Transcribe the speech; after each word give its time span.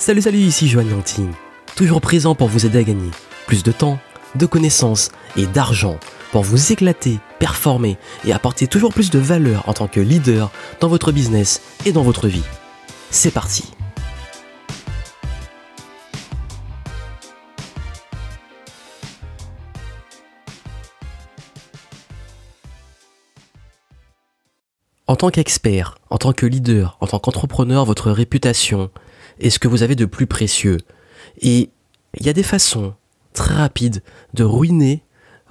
Salut 0.00 0.22
salut, 0.22 0.38
ici 0.38 0.66
Joanne 0.66 0.88
Yangting, 0.88 1.30
toujours 1.76 2.00
présent 2.00 2.34
pour 2.34 2.48
vous 2.48 2.64
aider 2.64 2.78
à 2.78 2.82
gagner 2.82 3.10
plus 3.46 3.62
de 3.62 3.70
temps, 3.70 3.98
de 4.34 4.46
connaissances 4.46 5.10
et 5.36 5.44
d'argent 5.46 6.00
pour 6.32 6.42
vous 6.42 6.72
éclater, 6.72 7.18
performer 7.38 7.98
et 8.24 8.32
apporter 8.32 8.66
toujours 8.66 8.94
plus 8.94 9.10
de 9.10 9.18
valeur 9.18 9.68
en 9.68 9.74
tant 9.74 9.88
que 9.88 10.00
leader 10.00 10.50
dans 10.80 10.88
votre 10.88 11.12
business 11.12 11.60
et 11.84 11.92
dans 11.92 12.02
votre 12.02 12.28
vie. 12.28 12.44
C'est 13.10 13.30
parti 13.30 13.74
En 25.06 25.16
tant 25.16 25.28
qu'expert, 25.28 25.98
en 26.08 26.16
tant 26.16 26.32
que 26.32 26.46
leader, 26.46 26.96
en 27.00 27.06
tant 27.06 27.18
qu'entrepreneur, 27.18 27.84
votre 27.84 28.10
réputation 28.10 28.90
est 29.40 29.50
ce 29.50 29.58
que 29.58 29.68
vous 29.68 29.82
avez 29.82 29.96
de 29.96 30.04
plus 30.04 30.26
précieux. 30.26 30.78
Et 31.40 31.70
il 32.18 32.26
y 32.26 32.28
a 32.28 32.32
des 32.32 32.42
façons 32.42 32.94
très 33.32 33.54
rapides 33.54 34.02
de 34.34 34.44
ruiner 34.44 35.02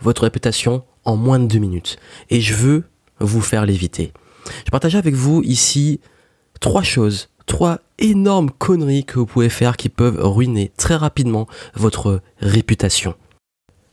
votre 0.01 0.23
réputation 0.23 0.83
en 1.05 1.15
moins 1.15 1.39
de 1.39 1.47
deux 1.47 1.59
minutes. 1.59 1.97
Et 2.29 2.41
je 2.41 2.53
veux 2.53 2.83
vous 3.19 3.41
faire 3.41 3.65
l'éviter. 3.65 4.13
Je 4.65 4.71
partage 4.71 4.95
avec 4.95 5.15
vous 5.15 5.41
ici 5.43 5.99
trois 6.59 6.83
choses, 6.83 7.29
trois 7.45 7.79
énormes 7.97 8.51
conneries 8.51 9.05
que 9.05 9.19
vous 9.19 9.25
pouvez 9.25 9.49
faire 9.49 9.77
qui 9.77 9.89
peuvent 9.89 10.19
ruiner 10.19 10.71
très 10.77 10.95
rapidement 10.95 11.47
votre 11.73 12.21
réputation. 12.39 13.15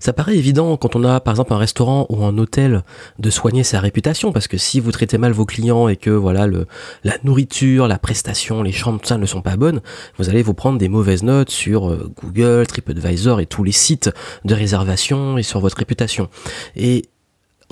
Ça 0.06 0.12
paraît 0.12 0.36
évident 0.36 0.76
quand 0.76 0.94
on 0.94 1.02
a 1.02 1.18
par 1.18 1.32
exemple 1.32 1.52
un 1.52 1.58
restaurant 1.58 2.06
ou 2.10 2.24
un 2.24 2.38
hôtel 2.38 2.84
de 3.18 3.28
soigner 3.28 3.64
sa 3.64 3.80
réputation 3.80 4.30
parce 4.30 4.46
que 4.46 4.56
si 4.56 4.78
vous 4.78 4.92
traitez 4.92 5.18
mal 5.18 5.32
vos 5.32 5.46
clients 5.46 5.88
et 5.88 5.96
que 5.96 6.10
voilà 6.10 6.46
le, 6.46 6.68
la 7.02 7.14
nourriture, 7.24 7.88
la 7.88 7.98
prestation, 7.98 8.62
les 8.62 8.70
chambres, 8.70 9.00
tout 9.00 9.08
ça 9.08 9.18
ne 9.18 9.26
sont 9.26 9.42
pas 9.42 9.56
bonnes, 9.56 9.80
vous 10.16 10.28
allez 10.28 10.44
vous 10.44 10.54
prendre 10.54 10.78
des 10.78 10.88
mauvaises 10.88 11.24
notes 11.24 11.50
sur 11.50 11.90
euh, 11.90 12.08
Google, 12.22 12.68
TripAdvisor 12.68 13.40
et 13.40 13.46
tous 13.46 13.64
les 13.64 13.72
sites 13.72 14.08
de 14.44 14.54
réservation 14.54 15.38
et 15.38 15.42
sur 15.42 15.58
votre 15.58 15.78
réputation. 15.78 16.28
Et 16.76 17.06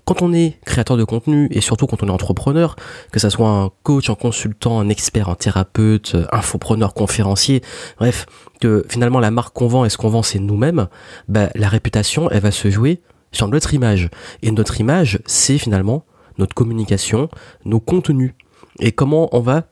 quand 0.04 0.22
on 0.22 0.32
est 0.32 0.58
créateur 0.64 0.96
de 0.96 1.04
contenu 1.04 1.48
et 1.50 1.60
surtout 1.60 1.86
quand 1.86 2.02
on 2.02 2.08
est 2.08 2.10
entrepreneur, 2.10 2.76
que 3.10 3.18
ça 3.18 3.30
soit 3.30 3.48
un 3.48 3.70
coach, 3.82 4.10
un 4.10 4.14
consultant, 4.14 4.78
un 4.78 4.88
expert, 4.88 5.28
un 5.28 5.34
thérapeute, 5.34 6.16
infopreneur, 6.30 6.94
conférencier, 6.94 7.62
bref, 7.98 8.26
que 8.60 8.84
finalement 8.88 9.20
la 9.20 9.30
marque 9.30 9.54
qu'on 9.54 9.66
vend 9.66 9.84
et 9.84 9.88
ce 9.88 9.96
qu'on 9.96 10.10
vend 10.10 10.22
c'est 10.22 10.38
nous-mêmes, 10.38 10.88
bah, 11.28 11.48
la 11.54 11.68
réputation 11.68 12.30
elle 12.30 12.42
va 12.42 12.50
se 12.50 12.70
jouer 12.70 13.00
sur 13.32 13.48
notre 13.48 13.72
image. 13.74 14.10
Et 14.42 14.50
notre 14.50 14.80
image 14.80 15.20
c'est 15.26 15.58
finalement 15.58 16.04
notre 16.38 16.54
communication, 16.54 17.28
nos 17.64 17.80
contenus 17.80 18.34
et 18.80 18.92
comment 18.92 19.28
on 19.32 19.40
va 19.40 19.64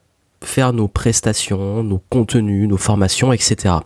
faire 0.43 0.73
nos 0.73 0.89
prestations, 0.89 1.83
nos 1.83 1.99
contenus, 2.11 2.69
nos 2.69 2.77
formations, 2.77 3.33
etc. 3.33 3.77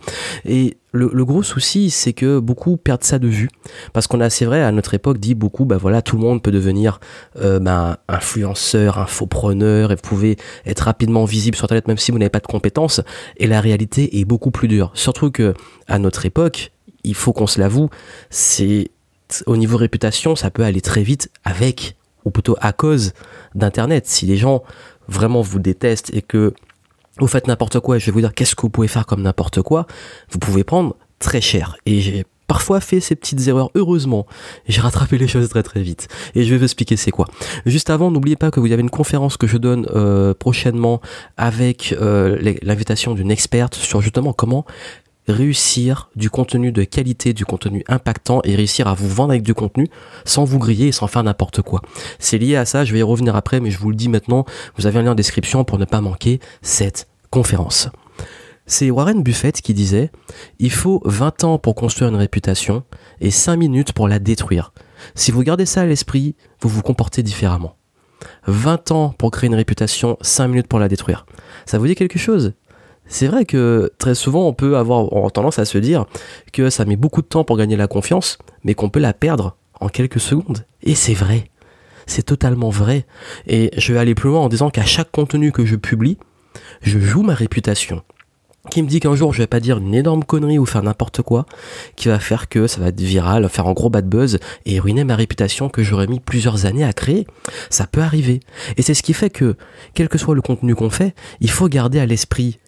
Et 0.45 0.77
le, 0.97 1.25
gros 1.25 1.43
souci, 1.43 1.89
c'est 1.89 2.13
que 2.13 2.39
beaucoup 2.39 2.77
perdent 2.77 3.03
ça 3.03 3.19
de 3.19 3.27
vue. 3.27 3.49
Parce 3.93 4.07
qu'on 4.07 4.19
a, 4.21 4.29
c'est 4.29 4.45
vrai, 4.45 4.63
à 4.63 4.71
notre 4.71 4.93
époque, 4.93 5.17
dit 5.17 5.35
beaucoup, 5.35 5.65
bah 5.65 5.77
voilà, 5.77 6.01
tout 6.01 6.17
le 6.17 6.23
monde 6.23 6.41
peut 6.41 6.51
devenir 6.51 6.99
euh, 7.41 7.59
bah, 7.59 7.99
influenceur, 8.07 8.97
infopreneur, 8.97 9.91
et 9.91 9.95
vous 9.95 10.01
pouvez 10.01 10.37
être 10.65 10.81
rapidement 10.81 11.25
visible 11.25 11.55
sur 11.55 11.65
Internet 11.65 11.87
même 11.87 11.97
si 11.97 12.11
vous 12.11 12.19
n'avez 12.19 12.29
pas 12.29 12.39
de 12.39 12.47
compétences. 12.47 13.01
Et 13.37 13.47
la 13.47 13.61
réalité 13.61 14.19
est 14.19 14.25
beaucoup 14.25 14.51
plus 14.51 14.67
dure. 14.67 14.91
Surtout 14.93 15.31
que 15.31 15.53
à 15.87 15.99
notre 15.99 16.25
époque, 16.25 16.71
il 17.03 17.15
faut 17.15 17.33
qu'on 17.33 17.47
se 17.47 17.59
l'avoue, 17.59 17.89
c'est 18.29 18.91
au 19.45 19.57
niveau 19.57 19.77
réputation, 19.77 20.35
ça 20.35 20.51
peut 20.51 20.63
aller 20.63 20.81
très 20.81 21.03
vite 21.03 21.29
avec, 21.43 21.95
ou 22.25 22.31
plutôt 22.31 22.57
à 22.61 22.73
cause 22.73 23.13
d'Internet. 23.55 24.07
Si 24.07 24.25
les 24.25 24.37
gens 24.37 24.63
vraiment 25.07 25.41
vous 25.41 25.59
détestent 25.59 26.13
et 26.13 26.21
que 26.21 26.53
vous 27.19 27.27
faites 27.27 27.47
n'importe 27.47 27.79
quoi, 27.79 27.97
et 27.97 27.99
je 27.99 28.05
vais 28.07 28.11
vous 28.11 28.21
dire 28.21 28.33
qu'est-ce 28.33 28.55
que 28.55 28.61
vous 28.61 28.69
pouvez 28.69 28.87
faire 28.87 29.05
comme 29.05 29.21
n'importe 29.21 29.61
quoi, 29.61 29.87
vous 30.29 30.39
pouvez 30.39 30.63
prendre 30.63 30.95
très 31.19 31.41
cher. 31.41 31.77
Et 31.85 32.01
j'ai 32.01 32.25
parfois 32.47 32.79
fait 32.79 32.99
ces 32.99 33.15
petites 33.15 33.47
erreurs. 33.47 33.69
Heureusement, 33.75 34.25
j'ai 34.67 34.81
rattrapé 34.81 35.17
les 35.17 35.27
choses 35.27 35.47
très 35.49 35.63
très 35.63 35.81
vite. 35.81 36.07
Et 36.33 36.43
je 36.43 36.51
vais 36.51 36.57
vous 36.57 36.63
expliquer 36.63 36.95
c'est 36.95 37.11
quoi. 37.11 37.27
Juste 37.65 37.89
avant, 37.89 38.09
n'oubliez 38.09 38.37
pas 38.37 38.51
que 38.51 38.59
vous 38.59 38.71
avez 38.71 38.81
une 38.81 38.89
conférence 38.89 39.37
que 39.37 39.47
je 39.47 39.57
donne 39.57 39.87
euh, 39.93 40.33
prochainement 40.33 41.01
avec 41.35 41.93
euh, 41.99 42.55
l'invitation 42.61 43.13
d'une 43.13 43.31
experte 43.31 43.75
sur 43.75 44.01
justement 44.01 44.33
comment 44.33 44.65
réussir 45.27 46.09
du 46.15 46.29
contenu 46.29 46.71
de 46.71 46.83
qualité, 46.83 47.33
du 47.33 47.45
contenu 47.45 47.83
impactant 47.87 48.41
et 48.43 48.55
réussir 48.55 48.87
à 48.87 48.93
vous 48.93 49.09
vendre 49.09 49.31
avec 49.31 49.43
du 49.43 49.53
contenu 49.53 49.87
sans 50.25 50.43
vous 50.43 50.59
griller 50.59 50.87
et 50.87 50.91
sans 50.91 51.07
faire 51.07 51.23
n'importe 51.23 51.61
quoi. 51.61 51.81
C'est 52.19 52.37
lié 52.37 52.55
à 52.55 52.65
ça, 52.65 52.85
je 52.85 52.93
vais 52.93 52.99
y 52.99 53.03
revenir 53.03 53.35
après, 53.35 53.59
mais 53.59 53.71
je 53.71 53.79
vous 53.79 53.89
le 53.89 53.95
dis 53.95 54.09
maintenant, 54.09 54.45
vous 54.77 54.87
avez 54.87 54.99
un 54.99 55.03
lien 55.03 55.11
en 55.11 55.15
description 55.15 55.63
pour 55.63 55.77
ne 55.77 55.85
pas 55.85 56.01
manquer 56.01 56.39
cette 56.61 57.07
conférence. 57.29 57.89
C'est 58.69 58.91
Warren 58.91 59.23
Buffett 59.23 59.61
qui 59.61 59.73
disait 59.73 60.11
Il 60.59 60.71
faut 60.71 61.01
20 61.05 61.45
ans 61.45 61.57
pour 61.57 61.73
construire 61.75 62.09
une 62.09 62.17
réputation 62.17 62.83
et 63.21 63.31
5 63.31 63.55
minutes 63.55 63.93
pour 63.93 64.09
la 64.09 64.19
détruire. 64.19 64.73
Si 65.15 65.31
vous 65.31 65.41
gardez 65.41 65.65
ça 65.65 65.81
à 65.81 65.85
l'esprit, 65.85 66.35
vous 66.61 66.67
vous 66.67 66.81
comportez 66.81 67.23
différemment. 67.23 67.77
20 68.47 68.91
ans 68.91 69.09
pour 69.17 69.31
créer 69.31 69.47
une 69.47 69.55
réputation, 69.55 70.17
5 70.21 70.47
minutes 70.49 70.67
pour 70.67 70.79
la 70.79 70.89
détruire. 70.89 71.25
Ça 71.65 71.77
vous 71.77 71.87
dit 71.87 71.95
quelque 71.95 72.19
chose? 72.19 72.53
C'est 73.07 73.27
vrai 73.27 73.45
que 73.45 73.91
très 73.97 74.15
souvent 74.15 74.47
on 74.47 74.53
peut 74.53 74.77
avoir 74.77 75.31
tendance 75.31 75.59
à 75.59 75.65
se 75.65 75.77
dire 75.77 76.05
que 76.53 76.69
ça 76.69 76.85
met 76.85 76.95
beaucoup 76.95 77.21
de 77.21 77.27
temps 77.27 77.43
pour 77.43 77.57
gagner 77.57 77.75
la 77.75 77.87
confiance, 77.87 78.37
mais 78.63 78.73
qu'on 78.73 78.89
peut 78.89 78.99
la 78.99 79.13
perdre 79.13 79.55
en 79.79 79.89
quelques 79.89 80.19
secondes. 80.19 80.65
Et 80.83 80.95
c'est 80.95 81.13
vrai. 81.13 81.49
C'est 82.05 82.23
totalement 82.23 82.69
vrai. 82.69 83.05
Et 83.47 83.71
je 83.77 83.93
vais 83.93 83.99
aller 83.99 84.15
plus 84.15 84.29
loin 84.29 84.39
en 84.39 84.49
disant 84.49 84.69
qu'à 84.69 84.85
chaque 84.85 85.11
contenu 85.11 85.51
que 85.51 85.65
je 85.65 85.75
publie, 85.75 86.17
je 86.81 86.99
joue 86.99 87.21
ma 87.21 87.33
réputation. 87.33 88.01
Qui 88.71 88.83
me 88.83 88.87
dit 88.87 88.99
qu'un 88.99 89.15
jour 89.15 89.31
je 89.31 89.37
vais 89.37 89.47
pas 89.47 89.61
dire 89.61 89.77
une 89.77 89.95
énorme 89.95 90.25
connerie 90.25 90.59
ou 90.59 90.65
faire 90.65 90.83
n'importe 90.83 91.21
quoi, 91.21 91.45
qui 91.95 92.09
va 92.09 92.19
faire 92.19 92.49
que 92.49 92.67
ça 92.67 92.81
va 92.81 92.87
être 92.87 92.99
viral, 92.99 93.47
faire 93.47 93.67
un 93.67 93.73
gros 93.73 93.89
bad 93.89 94.09
buzz 94.09 94.39
et 94.65 94.79
ruiner 94.79 95.05
ma 95.05 95.15
réputation 95.15 95.69
que 95.69 95.83
j'aurais 95.83 96.07
mis 96.07 96.19
plusieurs 96.19 96.65
années 96.65 96.83
à 96.83 96.91
créer. 96.91 97.27
Ça 97.69 97.87
peut 97.87 98.01
arriver. 98.01 98.41
Et 98.75 98.81
c'est 98.81 98.93
ce 98.93 99.03
qui 99.03 99.13
fait 99.13 99.29
que, 99.29 99.55
quel 99.93 100.09
que 100.09 100.17
soit 100.17 100.35
le 100.35 100.41
contenu 100.41 100.75
qu'on 100.75 100.89
fait, 100.89 101.15
il 101.39 101.49
faut 101.49 101.69
garder 101.69 101.99
à 101.99 102.05
l'esprit 102.05 102.59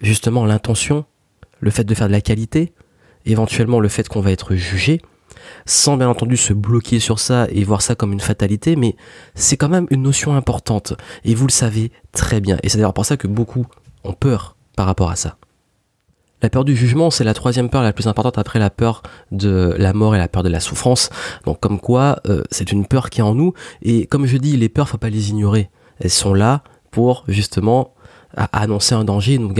justement 0.00 0.44
l'intention, 0.44 1.04
le 1.60 1.70
fait 1.70 1.84
de 1.84 1.94
faire 1.94 2.08
de 2.08 2.12
la 2.12 2.20
qualité, 2.20 2.72
éventuellement 3.26 3.80
le 3.80 3.88
fait 3.88 4.08
qu'on 4.08 4.20
va 4.20 4.32
être 4.32 4.54
jugé, 4.54 5.00
sans 5.66 5.96
bien 5.96 6.08
entendu 6.08 6.36
se 6.36 6.52
bloquer 6.52 7.00
sur 7.00 7.18
ça 7.18 7.46
et 7.50 7.64
voir 7.64 7.82
ça 7.82 7.94
comme 7.94 8.12
une 8.12 8.20
fatalité, 8.20 8.76
mais 8.76 8.96
c'est 9.34 9.56
quand 9.56 9.68
même 9.68 9.86
une 9.90 10.02
notion 10.02 10.34
importante, 10.34 10.94
et 11.24 11.34
vous 11.34 11.46
le 11.46 11.52
savez 11.52 11.92
très 12.12 12.40
bien, 12.40 12.58
et 12.62 12.68
c'est 12.68 12.78
d'ailleurs 12.78 12.94
pour 12.94 13.06
ça 13.06 13.16
que 13.16 13.26
beaucoup 13.26 13.66
ont 14.04 14.12
peur 14.12 14.56
par 14.76 14.86
rapport 14.86 15.10
à 15.10 15.16
ça. 15.16 15.36
La 16.40 16.50
peur 16.50 16.64
du 16.64 16.76
jugement, 16.76 17.10
c'est 17.10 17.24
la 17.24 17.34
troisième 17.34 17.68
peur 17.68 17.82
la 17.82 17.92
plus 17.92 18.06
importante 18.06 18.38
après 18.38 18.60
la 18.60 18.70
peur 18.70 19.02
de 19.32 19.74
la 19.76 19.92
mort 19.92 20.14
et 20.14 20.18
la 20.18 20.28
peur 20.28 20.44
de 20.44 20.48
la 20.48 20.60
souffrance. 20.60 21.10
Donc 21.44 21.58
comme 21.58 21.80
quoi, 21.80 22.20
euh, 22.28 22.44
c'est 22.52 22.70
une 22.70 22.86
peur 22.86 23.10
qui 23.10 23.18
est 23.18 23.24
en 23.24 23.34
nous, 23.34 23.54
et 23.82 24.06
comme 24.06 24.24
je 24.24 24.36
dis, 24.36 24.56
les 24.56 24.68
peurs, 24.68 24.88
faut 24.88 24.98
pas 24.98 25.10
les 25.10 25.30
ignorer. 25.30 25.68
Elles 25.98 26.10
sont 26.10 26.34
là 26.34 26.62
pour 26.92 27.24
justement 27.26 27.92
à 28.36 28.62
annoncer 28.62 28.94
un 28.94 29.04
danger 29.04 29.34
et 29.34 29.38
nous, 29.38 29.52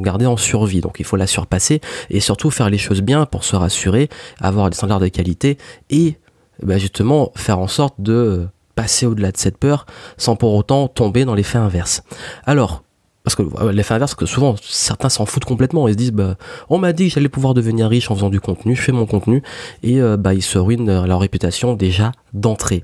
garder 0.00 0.26
en 0.26 0.36
survie. 0.36 0.80
Donc 0.80 0.96
il 1.00 1.04
faut 1.04 1.16
la 1.16 1.26
surpasser 1.26 1.80
et 2.10 2.20
surtout 2.20 2.50
faire 2.50 2.70
les 2.70 2.78
choses 2.78 3.02
bien 3.02 3.26
pour 3.26 3.44
se 3.44 3.56
rassurer, 3.56 4.08
avoir 4.40 4.70
des 4.70 4.76
standards 4.76 5.00
de 5.00 5.08
qualité 5.08 5.58
et 5.90 6.16
bah, 6.62 6.78
justement 6.78 7.32
faire 7.34 7.58
en 7.58 7.68
sorte 7.68 7.94
de 7.98 8.46
passer 8.74 9.06
au-delà 9.06 9.32
de 9.32 9.36
cette 9.36 9.58
peur 9.58 9.86
sans 10.16 10.36
pour 10.36 10.54
autant 10.54 10.88
tomber 10.88 11.24
dans 11.24 11.34
l'effet 11.34 11.58
inverse. 11.58 12.02
Alors, 12.46 12.82
parce 13.24 13.36
que 13.36 13.42
l'effet 13.70 13.94
inverse, 13.94 14.14
que 14.14 14.26
souvent 14.26 14.56
certains 14.60 15.08
s'en 15.08 15.26
foutent 15.26 15.44
complètement, 15.44 15.86
ils 15.86 15.92
se 15.92 15.98
disent 15.98 16.12
bah, 16.12 16.36
on 16.68 16.78
m'a 16.78 16.92
dit 16.92 17.08
que 17.08 17.14
j'allais 17.14 17.28
pouvoir 17.28 17.54
devenir 17.54 17.88
riche 17.88 18.10
en 18.10 18.14
faisant 18.14 18.30
du 18.30 18.40
contenu, 18.40 18.74
je 18.74 18.82
fais 18.82 18.92
mon 18.92 19.06
contenu 19.06 19.42
et 19.82 20.00
euh, 20.00 20.16
bah 20.16 20.34
ils 20.34 20.42
se 20.42 20.58
ruinent 20.58 21.04
leur 21.04 21.20
réputation 21.20 21.74
déjà 21.74 22.12
d'entrée. 22.32 22.82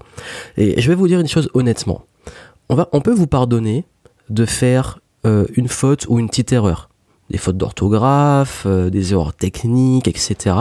Et 0.56 0.80
je 0.80 0.88
vais 0.88 0.94
vous 0.94 1.08
dire 1.08 1.20
une 1.20 1.28
chose 1.28 1.50
honnêtement, 1.54 2.04
on 2.68 3.00
peut 3.00 3.14
vous 3.14 3.26
pardonner 3.26 3.84
de 4.30 4.44
faire 4.44 5.00
euh, 5.26 5.46
une 5.56 5.68
faute 5.68 6.06
ou 6.08 6.18
une 6.18 6.28
petite 6.28 6.52
erreur. 6.52 6.88
Des 7.30 7.38
fautes 7.38 7.58
d'orthographe, 7.58 8.64
euh, 8.66 8.88
des 8.88 9.12
erreurs 9.12 9.34
techniques, 9.34 10.08
etc. 10.08 10.56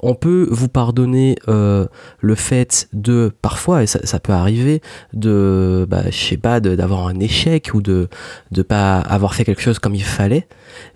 On 0.00 0.14
peut 0.14 0.48
vous 0.50 0.68
pardonner 0.68 1.36
euh, 1.48 1.86
le 2.20 2.34
fait 2.34 2.88
de, 2.92 3.32
parfois, 3.42 3.82
et 3.82 3.86
ça, 3.86 4.18
peut 4.18 4.32
arriver, 4.32 4.80
de, 5.12 5.86
bah, 5.88 6.10
je 6.10 6.16
sais 6.16 6.36
pas, 6.36 6.60
d'avoir 6.60 7.06
un 7.06 7.20
échec 7.20 7.70
ou 7.74 7.82
de 7.82 8.08
ne 8.50 8.62
pas 8.62 8.98
avoir 8.98 9.34
fait 9.34 9.44
quelque 9.44 9.62
chose 9.62 9.78
comme 9.78 9.94
il 9.94 10.02
fallait. 10.02 10.48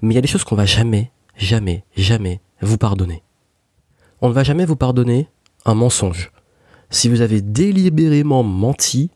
Mais 0.03 0.15
il 0.15 0.17
y 0.17 0.19
a 0.19 0.23
des 0.23 0.29
choses 0.29 0.45
qu'on 0.45 0.57
va 0.57 0.67
jamais, 0.67 1.13
jamais, 1.37 1.85
jamais 1.97 2.41
vous 2.61 2.79
pardonner. 2.79 3.23
On 4.21 4.29
ne 4.29 4.35
va 4.35 4.43
jamais 4.43 4.65
vous 4.65 4.77
pardonner 4.77 5.29
un 5.65 5.75
mensonge. 5.75 6.33
Si 6.91 7.09
vous 7.09 7.21
avez 7.21 7.41
délibérément 7.41 8.43
menti, 8.43 9.11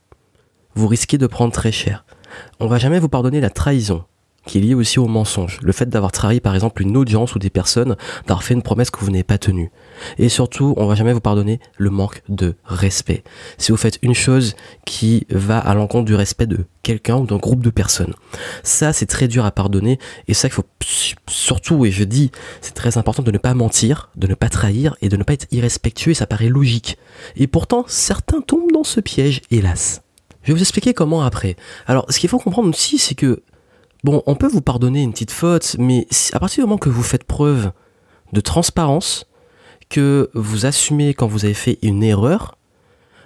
vous 0.75 0.87
risquez 0.87 1.19
de 1.19 1.27
prendre 1.27 1.53
très 1.53 1.73
cher 1.73 2.05
on 2.61 2.67
va 2.67 2.79
jamais 2.79 2.99
vous 2.99 3.09
pardonner 3.09 3.41
la 3.41 3.51
trahison 3.51 4.05
qui 4.47 4.59
est 4.59 4.61
liée 4.61 4.75
aussi 4.75 4.99
au 4.99 5.07
mensonge. 5.07 5.59
Le 5.63 5.73
fait 5.73 5.89
d'avoir 5.89 6.13
trahi 6.13 6.41
par 6.41 6.55
exemple 6.55 6.83
une 6.83 6.97
audience 6.97 7.35
ou 7.35 7.39
des 7.39 7.51
personnes, 7.51 7.97
d'avoir 8.27 8.43
fait 8.43 8.55
une 8.55 8.63
promesse 8.63 8.91
que 8.91 9.01
vous 9.01 9.11
n'avez 9.11 9.23
pas 9.23 9.39
tenue. 9.39 9.71
Et 10.19 10.29
surtout, 10.29 10.75
on 10.77 10.87
va 10.87 10.95
jamais 10.95 11.13
vous 11.13 11.21
pardonner 11.21 11.61
le 11.79 11.91
manque 11.91 12.23
de 12.29 12.57
respect. 12.65 13.23
Si 13.59 13.73
vous 13.73 13.79
faites 13.79 13.99
une 14.03 14.15
chose 14.15 14.55
qui 14.85 15.27
va 15.31 15.59
à 15.59 15.75
l'encontre 15.75 16.07
du 16.07 16.15
respect 16.15 16.47
de 16.47 16.65
quelqu'un 16.83 17.17
ou 17.17 17.27
d'un 17.27 17.37
groupe 17.37 17.63
de 17.63 17.71
personnes. 17.71 18.15
Ça, 18.65 18.93
c'est 18.93 19.07
très 19.07 19.29
dur 19.29 19.45
à 19.45 19.53
pardonner 19.53 20.01
et 20.27 20.35
ça 20.35 20.49
qu'il 20.49 20.55
faut 20.55 20.67
surtout, 21.31 21.87
et 21.87 21.93
je 21.93 22.03
dis, 22.03 22.33
c'est 22.61 22.75
très 22.75 22.99
important 22.99 23.23
de 23.23 23.31
ne 23.31 23.39
pas 23.39 23.55
mentir, 23.55 24.11
de 24.17 24.27
ne 24.27 24.35
pas 24.35 24.49
trahir 24.49 24.97
et 25.01 25.09
de 25.09 25.17
ne 25.17 25.23
pas 25.23 25.35
être 25.35 25.47
irrespectueux, 25.53 26.11
et 26.11 26.15
ça 26.15 26.27
paraît 26.27 26.49
logique. 26.49 26.99
Et 27.37 27.47
pourtant, 27.47 27.85
certains 27.87 28.41
tombent 28.41 28.73
dans 28.73 28.85
ce 28.85 28.99
piège, 28.99 29.43
hélas. 29.53 30.03
Je 30.43 30.49
vais 30.49 30.55
vous 30.55 30.63
expliquer 30.63 30.95
comment 30.95 31.23
après. 31.23 31.57
Alors, 31.87 32.07
ce 32.09 32.19
qu'il 32.19 32.29
faut 32.29 32.39
comprendre 32.39 32.69
aussi, 32.69 32.99
c'est 32.99 33.15
que, 33.15 33.43
bon, 34.05 34.23
on 34.27 34.35
peut 34.35 34.49
vous 34.49 34.61
pardonner 34.61 35.03
une 35.03 35.13
petite 35.13 35.31
faute, 35.31 35.77
mais 35.79 36.07
à 36.33 36.41
partir 36.41 36.63
du 36.63 36.69
moment 36.69 36.79
que 36.79 36.89
vous 36.89 37.03
faites 37.03 37.25
preuve 37.25 37.73
de 38.33 38.41
transparence, 38.41 39.27
que 39.89 40.31
vous 40.35 40.67
assumez 40.67 41.15
quand 41.15 41.27
vous 41.27 41.45
avez 41.45 41.55
fait 41.55 41.79
une 41.83 42.03
erreur, 42.03 42.57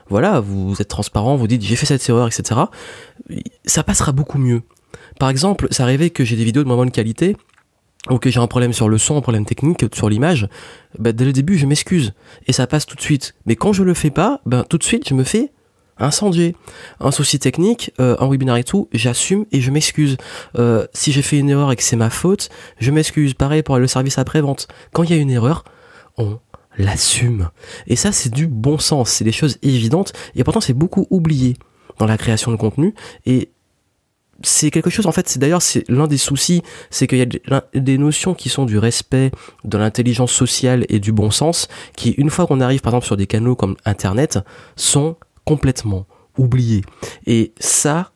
voilà, 0.08 0.40
vous 0.40 0.74
êtes 0.80 0.88
transparent, 0.88 1.36
vous 1.36 1.46
dites 1.46 1.62
j'ai 1.62 1.76
fait 1.76 1.86
cette 1.86 2.08
erreur, 2.08 2.26
etc., 2.26 2.60
ça 3.64 3.82
passera 3.82 4.12
beaucoup 4.12 4.38
mieux. 4.38 4.62
Par 5.18 5.30
exemple, 5.30 5.68
ça 5.70 5.84
arrivait 5.84 6.10
que 6.10 6.24
j'ai 6.24 6.36
des 6.36 6.44
vidéos 6.44 6.62
de 6.62 6.68
moins 6.68 6.76
bonne 6.76 6.90
qualité, 6.90 7.36
ou 8.10 8.18
que 8.18 8.30
j'ai 8.30 8.40
un 8.40 8.46
problème 8.46 8.72
sur 8.72 8.88
le 8.88 8.98
son, 8.98 9.16
un 9.16 9.20
problème 9.20 9.44
technique 9.44 9.84
sur 9.94 10.08
l'image, 10.08 10.48
bah, 10.98 11.12
dès 11.12 11.24
le 11.24 11.32
début 11.32 11.58
je 11.58 11.66
m'excuse 11.66 12.12
et 12.46 12.52
ça 12.52 12.66
passe 12.66 12.86
tout 12.86 12.96
de 12.96 13.00
suite. 13.00 13.34
Mais 13.46 13.56
quand 13.56 13.72
je 13.72 13.82
le 13.82 13.94
fais 13.94 14.10
pas, 14.10 14.40
ben 14.46 14.64
tout 14.64 14.78
de 14.78 14.84
suite 14.84 15.08
je 15.08 15.14
me 15.14 15.24
fais 15.24 15.52
incendier. 15.98 16.56
Un 17.00 17.10
souci 17.10 17.38
technique, 17.38 17.92
euh, 18.00 18.16
un 18.18 18.28
webinaire 18.28 18.56
et 18.56 18.64
tout, 18.64 18.88
j'assume 18.92 19.46
et 19.52 19.60
je 19.60 19.70
m'excuse. 19.70 20.16
Euh, 20.58 20.86
si 20.92 21.12
j'ai 21.12 21.22
fait 21.22 21.38
une 21.38 21.48
erreur 21.48 21.72
et 21.72 21.76
que 21.76 21.82
c'est 21.82 21.96
ma 21.96 22.10
faute, 22.10 22.48
je 22.78 22.90
m'excuse. 22.90 23.34
Pareil 23.34 23.62
pour 23.62 23.78
le 23.78 23.86
service 23.86 24.18
après-vente. 24.18 24.68
Quand 24.92 25.02
il 25.02 25.10
y 25.10 25.14
a 25.14 25.16
une 25.16 25.30
erreur, 25.30 25.64
on 26.16 26.38
l'assume. 26.78 27.48
Et 27.86 27.96
ça, 27.96 28.12
c'est 28.12 28.32
du 28.32 28.46
bon 28.46 28.78
sens. 28.78 29.10
C'est 29.10 29.24
des 29.24 29.32
choses 29.32 29.58
évidentes. 29.62 30.12
Et 30.34 30.44
pourtant, 30.44 30.60
c'est 30.60 30.74
beaucoup 30.74 31.06
oublié 31.10 31.56
dans 31.98 32.06
la 32.06 32.18
création 32.18 32.50
de 32.50 32.56
contenu. 32.56 32.94
Et 33.24 33.50
c'est 34.42 34.70
quelque 34.70 34.90
chose, 34.90 35.06
en 35.06 35.12
fait, 35.12 35.28
c'est 35.28 35.38
d'ailleurs, 35.38 35.62
c'est 35.62 35.88
l'un 35.88 36.06
des 36.06 36.18
soucis, 36.18 36.62
c'est 36.90 37.06
qu'il 37.06 37.18
y 37.18 37.22
a 37.22 37.62
des 37.74 37.98
notions 37.98 38.34
qui 38.34 38.50
sont 38.50 38.66
du 38.66 38.76
respect, 38.76 39.30
de 39.64 39.78
l'intelligence 39.78 40.32
sociale 40.32 40.84
et 40.90 40.98
du 40.98 41.12
bon 41.12 41.30
sens, 41.30 41.68
qui, 41.96 42.10
une 42.10 42.28
fois 42.28 42.46
qu'on 42.46 42.60
arrive, 42.60 42.82
par 42.82 42.92
exemple, 42.92 43.06
sur 43.06 43.16
des 43.16 43.26
canaux 43.26 43.56
comme 43.56 43.76
Internet, 43.86 44.38
sont 44.76 45.16
complètement 45.46 46.06
oubliés. 46.36 46.82
Et 47.26 47.54
ça, 47.58 48.12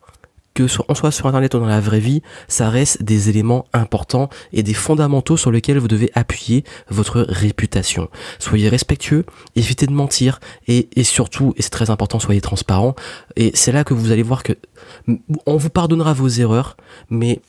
que 0.53 0.63
on 0.89 0.95
soit 0.95 1.11
sur 1.11 1.27
internet 1.27 1.53
ou 1.55 1.59
dans 1.59 1.65
la 1.65 1.79
vraie 1.79 1.99
vie, 1.99 2.21
ça 2.47 2.69
reste 2.69 3.03
des 3.03 3.29
éléments 3.29 3.65
importants 3.73 4.29
et 4.51 4.63
des 4.63 4.73
fondamentaux 4.73 5.37
sur 5.37 5.51
lesquels 5.51 5.79
vous 5.79 5.87
devez 5.87 6.11
appuyer 6.13 6.63
votre 6.89 7.21
réputation. 7.21 8.09
Soyez 8.37 8.69
respectueux, 8.69 9.25
évitez 9.55 9.87
de 9.87 9.93
mentir 9.93 10.39
et, 10.67 10.89
et 10.95 11.03
surtout, 11.03 11.53
et 11.57 11.61
c'est 11.61 11.69
très 11.69 11.89
important, 11.89 12.19
soyez 12.19 12.41
transparent. 12.41 12.95
Et 13.35 13.51
c'est 13.53 13.71
là 13.71 13.83
que 13.83 13.93
vous 13.93 14.11
allez 14.11 14.23
voir 14.23 14.43
que 14.43 14.53
on 15.45 15.55
vous 15.55 15.69
pardonnera 15.69 16.13
vos 16.13 16.27
erreurs, 16.27 16.75
mais 17.09 17.41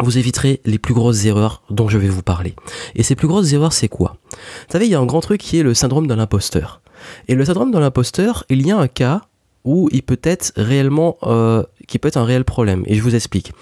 vous 0.00 0.18
éviterez 0.18 0.60
les 0.64 0.78
plus 0.78 0.94
grosses 0.94 1.24
erreurs 1.26 1.62
dont 1.70 1.88
je 1.88 1.98
vais 1.98 2.08
vous 2.08 2.22
parler. 2.22 2.54
Et 2.94 3.02
ces 3.02 3.14
plus 3.14 3.28
grosses 3.28 3.52
erreurs, 3.52 3.72
c'est 3.72 3.88
quoi? 3.88 4.16
Vous 4.30 4.72
savez, 4.72 4.86
il 4.86 4.90
y 4.90 4.94
a 4.94 5.00
un 5.00 5.06
grand 5.06 5.20
truc 5.20 5.40
qui 5.40 5.58
est 5.58 5.62
le 5.62 5.74
syndrome 5.74 6.06
de 6.06 6.14
l'imposteur. 6.14 6.80
Et 7.28 7.34
le 7.34 7.44
syndrome 7.44 7.72
de 7.72 7.78
l'imposteur, 7.78 8.44
il 8.48 8.66
y 8.66 8.70
a 8.70 8.78
un 8.78 8.88
cas 8.88 9.22
où 9.64 9.88
il 9.92 10.02
peut 10.02 10.20
être 10.22 10.52
réellement, 10.56 11.18
euh, 11.24 11.62
qui 11.86 11.98
peut 11.98 12.08
être 12.08 12.16
un 12.16 12.24
réel 12.24 12.44
problème. 12.44 12.84
Et 12.86 12.94
je 12.94 13.02
vous 13.02 13.14
explique. 13.14 13.52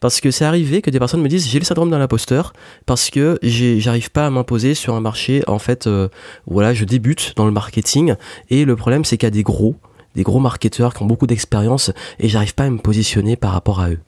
Parce 0.00 0.20
que 0.20 0.30
c'est 0.30 0.44
arrivé 0.44 0.80
que 0.80 0.90
des 0.90 0.98
personnes 0.98 1.20
me 1.20 1.28
disent 1.28 1.46
j'ai 1.46 1.58
le 1.58 1.64
syndrome 1.64 1.90
de 1.90 1.96
l'imposteur 1.96 2.54
parce 2.86 3.10
que 3.10 3.38
j'arrive 3.42 4.10
pas 4.10 4.26
à 4.26 4.30
m'imposer 4.30 4.74
sur 4.74 4.94
un 4.94 5.00
marché. 5.00 5.42
En 5.46 5.58
fait, 5.58 5.86
euh, 5.86 6.08
voilà, 6.46 6.72
je 6.72 6.86
débute 6.86 7.34
dans 7.36 7.44
le 7.44 7.52
marketing 7.52 8.14
et 8.48 8.64
le 8.64 8.76
problème 8.76 9.04
c'est 9.04 9.18
qu'il 9.18 9.26
y 9.26 9.28
a 9.28 9.30
des 9.30 9.42
gros, 9.42 9.76
des 10.14 10.22
gros 10.22 10.40
marketeurs 10.40 10.94
qui 10.94 11.02
ont 11.02 11.06
beaucoup 11.06 11.26
d'expérience 11.26 11.92
et 12.18 12.28
j'arrive 12.28 12.54
pas 12.54 12.64
à 12.64 12.70
me 12.70 12.78
positionner 12.78 13.36
par 13.36 13.52
rapport 13.52 13.80
à 13.80 13.90
eux. 13.90 13.98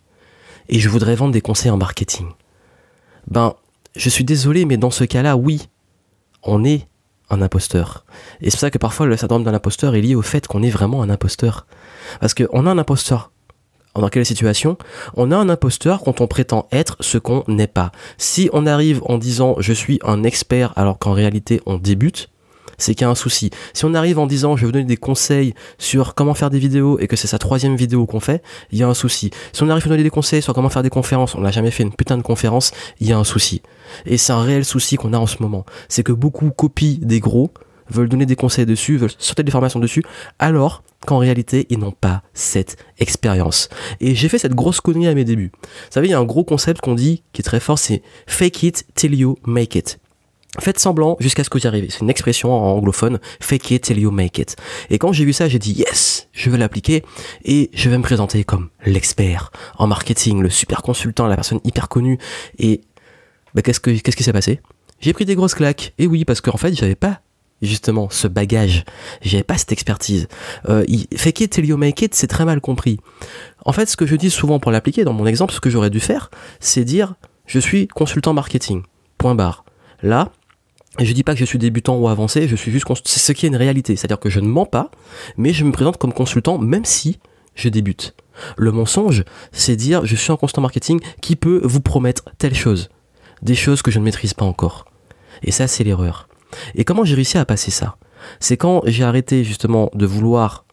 Et 0.69 0.79
je 0.79 0.89
voudrais 0.89 1.15
vendre 1.15 1.33
des 1.33 1.41
conseils 1.41 1.71
en 1.71 1.77
marketing. 1.77 2.27
Ben, 3.29 3.55
je 3.97 4.09
suis 4.09 4.25
désolé, 4.25 4.65
mais 4.65 4.77
dans 4.77 4.91
ce 4.91 5.05
cas-là, 5.05 5.37
oui, 5.37 5.69
on 6.43 6.65
est 6.65 6.89
un 7.31 7.43
imposteur. 7.43 8.05
Et 8.41 8.51
c'est 8.51 8.57
pour 8.57 8.61
ça 8.61 8.71
que 8.71 8.79
parfois 8.79 9.07
le 9.07 9.17
syndrome 9.17 9.45
d'un 9.45 9.55
imposteur 9.55 9.95
est 9.95 10.01
lié 10.01 10.15
au 10.15 10.23
fait 10.23 10.47
qu'on 10.47 10.63
est 10.63 10.71
vraiment 10.71 11.03
un 11.03 11.11
imposteur. 11.11 11.67
Parce 12.21 12.35
qu'on 12.35 12.67
a 12.67 12.71
un 12.71 12.79
imposteur. 12.79 13.33
Dans 13.95 14.09
quelle 14.09 14.25
situation? 14.25 14.79
On 15.17 15.31
a 15.33 15.37
un 15.37 15.51
imposteur 15.51 16.03
quand 16.03 16.23
on 16.23 16.27
prétend 16.27 16.67
être 16.73 16.97
ce 17.01 17.19
qu'on 17.19 17.45
n'est 17.47 17.67
pas. 17.67 17.93
Si 18.17 18.49
on 18.55 18.67
arrive 18.67 19.03
en 19.05 19.19
disant 19.19 19.57
je 19.59 19.73
suis 19.73 19.99
un 20.03 20.23
expert 20.23 20.73
alors 20.77 20.99
qu'en 20.99 21.13
réalité 21.13 21.61
on 21.67 21.77
débute, 21.77 22.31
c'est 22.83 22.95
qu'il 22.95 23.05
y 23.05 23.09
a 23.09 23.11
un 23.11 23.15
souci. 23.15 23.51
Si 23.73 23.85
on 23.85 23.95
arrive 23.95 24.19
en 24.19 24.27
disant 24.27 24.57
je 24.57 24.63
vais 24.63 24.67
vous 24.67 24.73
donner 24.73 24.85
des 24.85 24.97
conseils 24.97 25.55
sur 25.79 26.15
comment 26.15 26.35
faire 26.35 26.51
des 26.51 26.59
vidéos 26.59 26.99
et 26.99 27.07
que 27.07 27.17
c'est 27.17 27.29
sa 27.29 27.39
troisième 27.39 27.77
vidéo 27.77 28.07
qu'on 28.07 28.21
fait, 28.21 28.43
il 28.71 28.79
y 28.79 28.83
a 28.83 28.89
un 28.89 28.95
souci. 28.95 29.31
Si 29.53 29.63
on 29.63 29.69
arrive 29.69 29.85
à 29.87 29.89
donner 29.89 30.03
des 30.03 30.11
conseils 30.11 30.43
sur 30.43 30.55
comment 30.55 30.69
faire 30.69 30.83
des 30.83 30.91
conférences, 30.91 31.35
on 31.35 31.41
n'a 31.41 31.51
jamais 31.51 31.71
fait 31.71 31.83
une 31.83 31.93
putain 31.93 32.17
de 32.17 32.23
conférence, 32.23 32.73
il 33.01 33.09
y 33.09 33.13
a 33.13 33.19
un 33.19 33.25
souci. 33.25 33.63
Et 34.07 34.19
c'est 34.19 34.33
un 34.33 34.43
réel 34.43 34.65
souci 34.65 34.97
qu'on 34.97 35.13
a 35.13 35.19
en 35.19 35.27
ce 35.27 35.37
moment. 35.41 35.65
C'est 35.89 36.03
que 36.03 36.13
beaucoup 36.13 36.51
copient 36.51 36.99
des 37.01 37.21
gros, 37.21 37.51
veulent 37.91 38.09
donner 38.09 38.27
des 38.27 38.37
conseils 38.37 38.67
dessus, 38.67 38.97
veulent 38.97 39.11
sortir 39.19 39.45
des 39.45 39.51
formations 39.51 39.81
dessus, 39.81 40.03
alors 40.39 40.83
qu'en 41.07 41.19
réalité, 41.19 41.67
ils 41.71 41.79
n'ont 41.79 41.93
pas 41.93 42.23
cette 42.33 42.77
expérience. 42.99 43.69
Et 44.01 44.15
j'ai 44.15 44.29
fait 44.29 44.39
cette 44.39 44.55
grosse 44.55 44.81
connerie 44.81 45.09
à 45.09 45.15
mes 45.15 45.25
débuts. 45.25 45.53
Vous 45.63 45.69
savez, 45.91 46.09
il 46.09 46.11
y 46.11 46.15
a 46.15 46.19
un 46.19 46.25
gros 46.25 46.45
concept 46.45 46.81
qu'on 46.81 46.95
dit 46.95 47.23
qui 47.33 47.43
est 47.43 47.45
très 47.45 47.61
fort, 47.61 47.79
c'est 47.79 48.03
fake 48.27 48.63
it 48.63 48.87
till 48.95 49.15
you 49.15 49.37
make 49.45 49.75
it. 49.75 49.99
Faites 50.61 50.79
semblant 50.79 51.17
jusqu'à 51.19 51.45
ce 51.45 51.51
que 51.51 51.57
vous 51.57 51.65
y 51.65 51.67
arrivez. 51.67 51.89
C'est 51.89 52.01
une 52.01 52.11
expression 52.11 52.53
en 52.53 52.77
anglophone. 52.77 53.21
Fake 53.41 53.71
it 53.71 53.85
till 53.85 53.99
you 53.99 54.11
make 54.11 54.39
it. 54.39 54.57
Et 54.91 54.99
quand 54.99 55.13
j'ai 55.13 55.25
vu 55.25 55.33
ça, 55.33 55.49
j'ai 55.49 55.59
dit 55.59 55.73
yes, 55.73 56.29
je 56.33 56.51
vais 56.51 56.59
l'appliquer 56.59 57.03
et 57.45 57.71
je 57.73 57.89
vais 57.89 57.97
me 57.97 58.03
présenter 58.03 58.45
comme 58.45 58.69
l'expert 58.85 59.51
en 59.79 59.87
marketing, 59.87 60.43
le 60.43 60.51
super 60.51 60.83
consultant, 60.83 61.27
la 61.27 61.37
personne 61.37 61.61
hyper 61.65 61.89
connue. 61.89 62.19
Et 62.59 62.83
bah, 63.55 63.63
qu'est-ce 63.63 63.81
que 63.81 63.91
qu'est-ce 63.91 64.17
qui 64.17 64.25
s'est 64.25 64.33
passé? 64.33 64.61
J'ai 65.01 65.15
pris 65.15 65.25
des 65.25 65.35
grosses 65.35 65.55
claques. 65.55 65.95
Et 65.99 66.07
oui, 66.07 66.27
parce 66.27 66.43
qu'en 66.43 66.59
fait, 66.59 66.75
j'avais 66.75 66.95
pas 66.95 67.23
justement 67.63 68.11
ce 68.11 68.29
bagage. 68.29 68.85
J'avais 69.23 69.45
pas 69.45 69.57
cette 69.57 69.73
expertise. 69.73 70.29
Euh, 70.69 70.85
fake 71.17 71.41
it 71.41 71.53
till 71.53 71.65
you 71.65 71.77
make 71.79 72.03
it, 72.03 72.15
c'est 72.15 72.27
très 72.27 72.45
mal 72.45 72.61
compris. 72.61 72.99
En 73.65 73.73
fait, 73.73 73.87
ce 73.87 73.97
que 73.97 74.07
je 74.07 74.17
dis 74.17 74.31
souvent 74.31 74.59
pour 74.59 74.71
l'appliquer 74.71 75.05
dans 75.05 75.13
mon 75.13 75.27
exemple, 75.27 75.55
ce 75.55 75.61
que 75.61 75.71
j'aurais 75.71 75.91
dû 75.91 76.01
faire, 76.01 76.31
c'est 76.61 76.85
dire 76.85 77.15
je 77.47 77.59
suis 77.59 77.89
consultant 77.89 78.35
marketing. 78.35 78.83
Point 79.17 79.35
barre. 79.35 79.65
Là, 80.03 80.33
je 80.99 81.13
dis 81.13 81.23
pas 81.23 81.33
que 81.33 81.41
je 81.41 81.45
suis 81.45 81.59
débutant 81.59 81.97
ou 81.97 82.09
avancé, 82.09 82.49
je 82.49 82.57
suis 82.57 82.71
juste 82.71 82.87
c'est 83.05 83.21
ce 83.21 83.33
qui 83.33 83.47
est 83.47 83.49
une 83.49 83.57
réalité, 83.57 83.97
c'est-à-dire 83.97 84.21
que 84.21 84.31
je 84.31 84.41
ne 84.41 84.49
mens 84.49 84.67
pas, 84.67 84.91
mais 85.37 85.53
je 85.53 85.65
me 85.65 85.73
présente 85.73 85.97
comme 85.97 86.13
consultant 86.13 86.59
même 86.59 86.85
si 86.85 87.19
je 87.55 87.69
débute. 87.69 88.15
Le 88.57 88.73
mensonge, 88.73 89.25
c'est 89.53 89.77
dire 89.77 90.05
je 90.05 90.17
suis 90.17 90.33
un 90.33 90.37
constant 90.37 90.61
marketing 90.61 91.01
qui 91.21 91.37
peut 91.37 91.61
vous 91.65 91.81
promettre 91.81 92.25
telle 92.39 92.55
chose, 92.55 92.91
des 93.43 93.55
choses 93.55 93.83
que 93.83 93.91
je 93.91 93.99
ne 93.99 94.05
maîtrise 94.05 94.35
pas 94.35 94.45
encore. 94.45 94.87
Et 95.43 95.51
ça, 95.51 95.67
c'est 95.67 95.85
l'erreur. 95.85 96.29
Et 96.75 96.85
comment 96.85 97.05
j'ai 97.05 97.15
réussi 97.15 97.39
à 97.39 97.45
passer 97.45 97.71
ça? 97.71 97.97
C'est 98.39 98.57
quand 98.57 98.83
j'ai 98.87 99.05
arrêté 99.05 99.45
justement 99.45 99.91
de 99.95 100.07
vouloir 100.07 100.65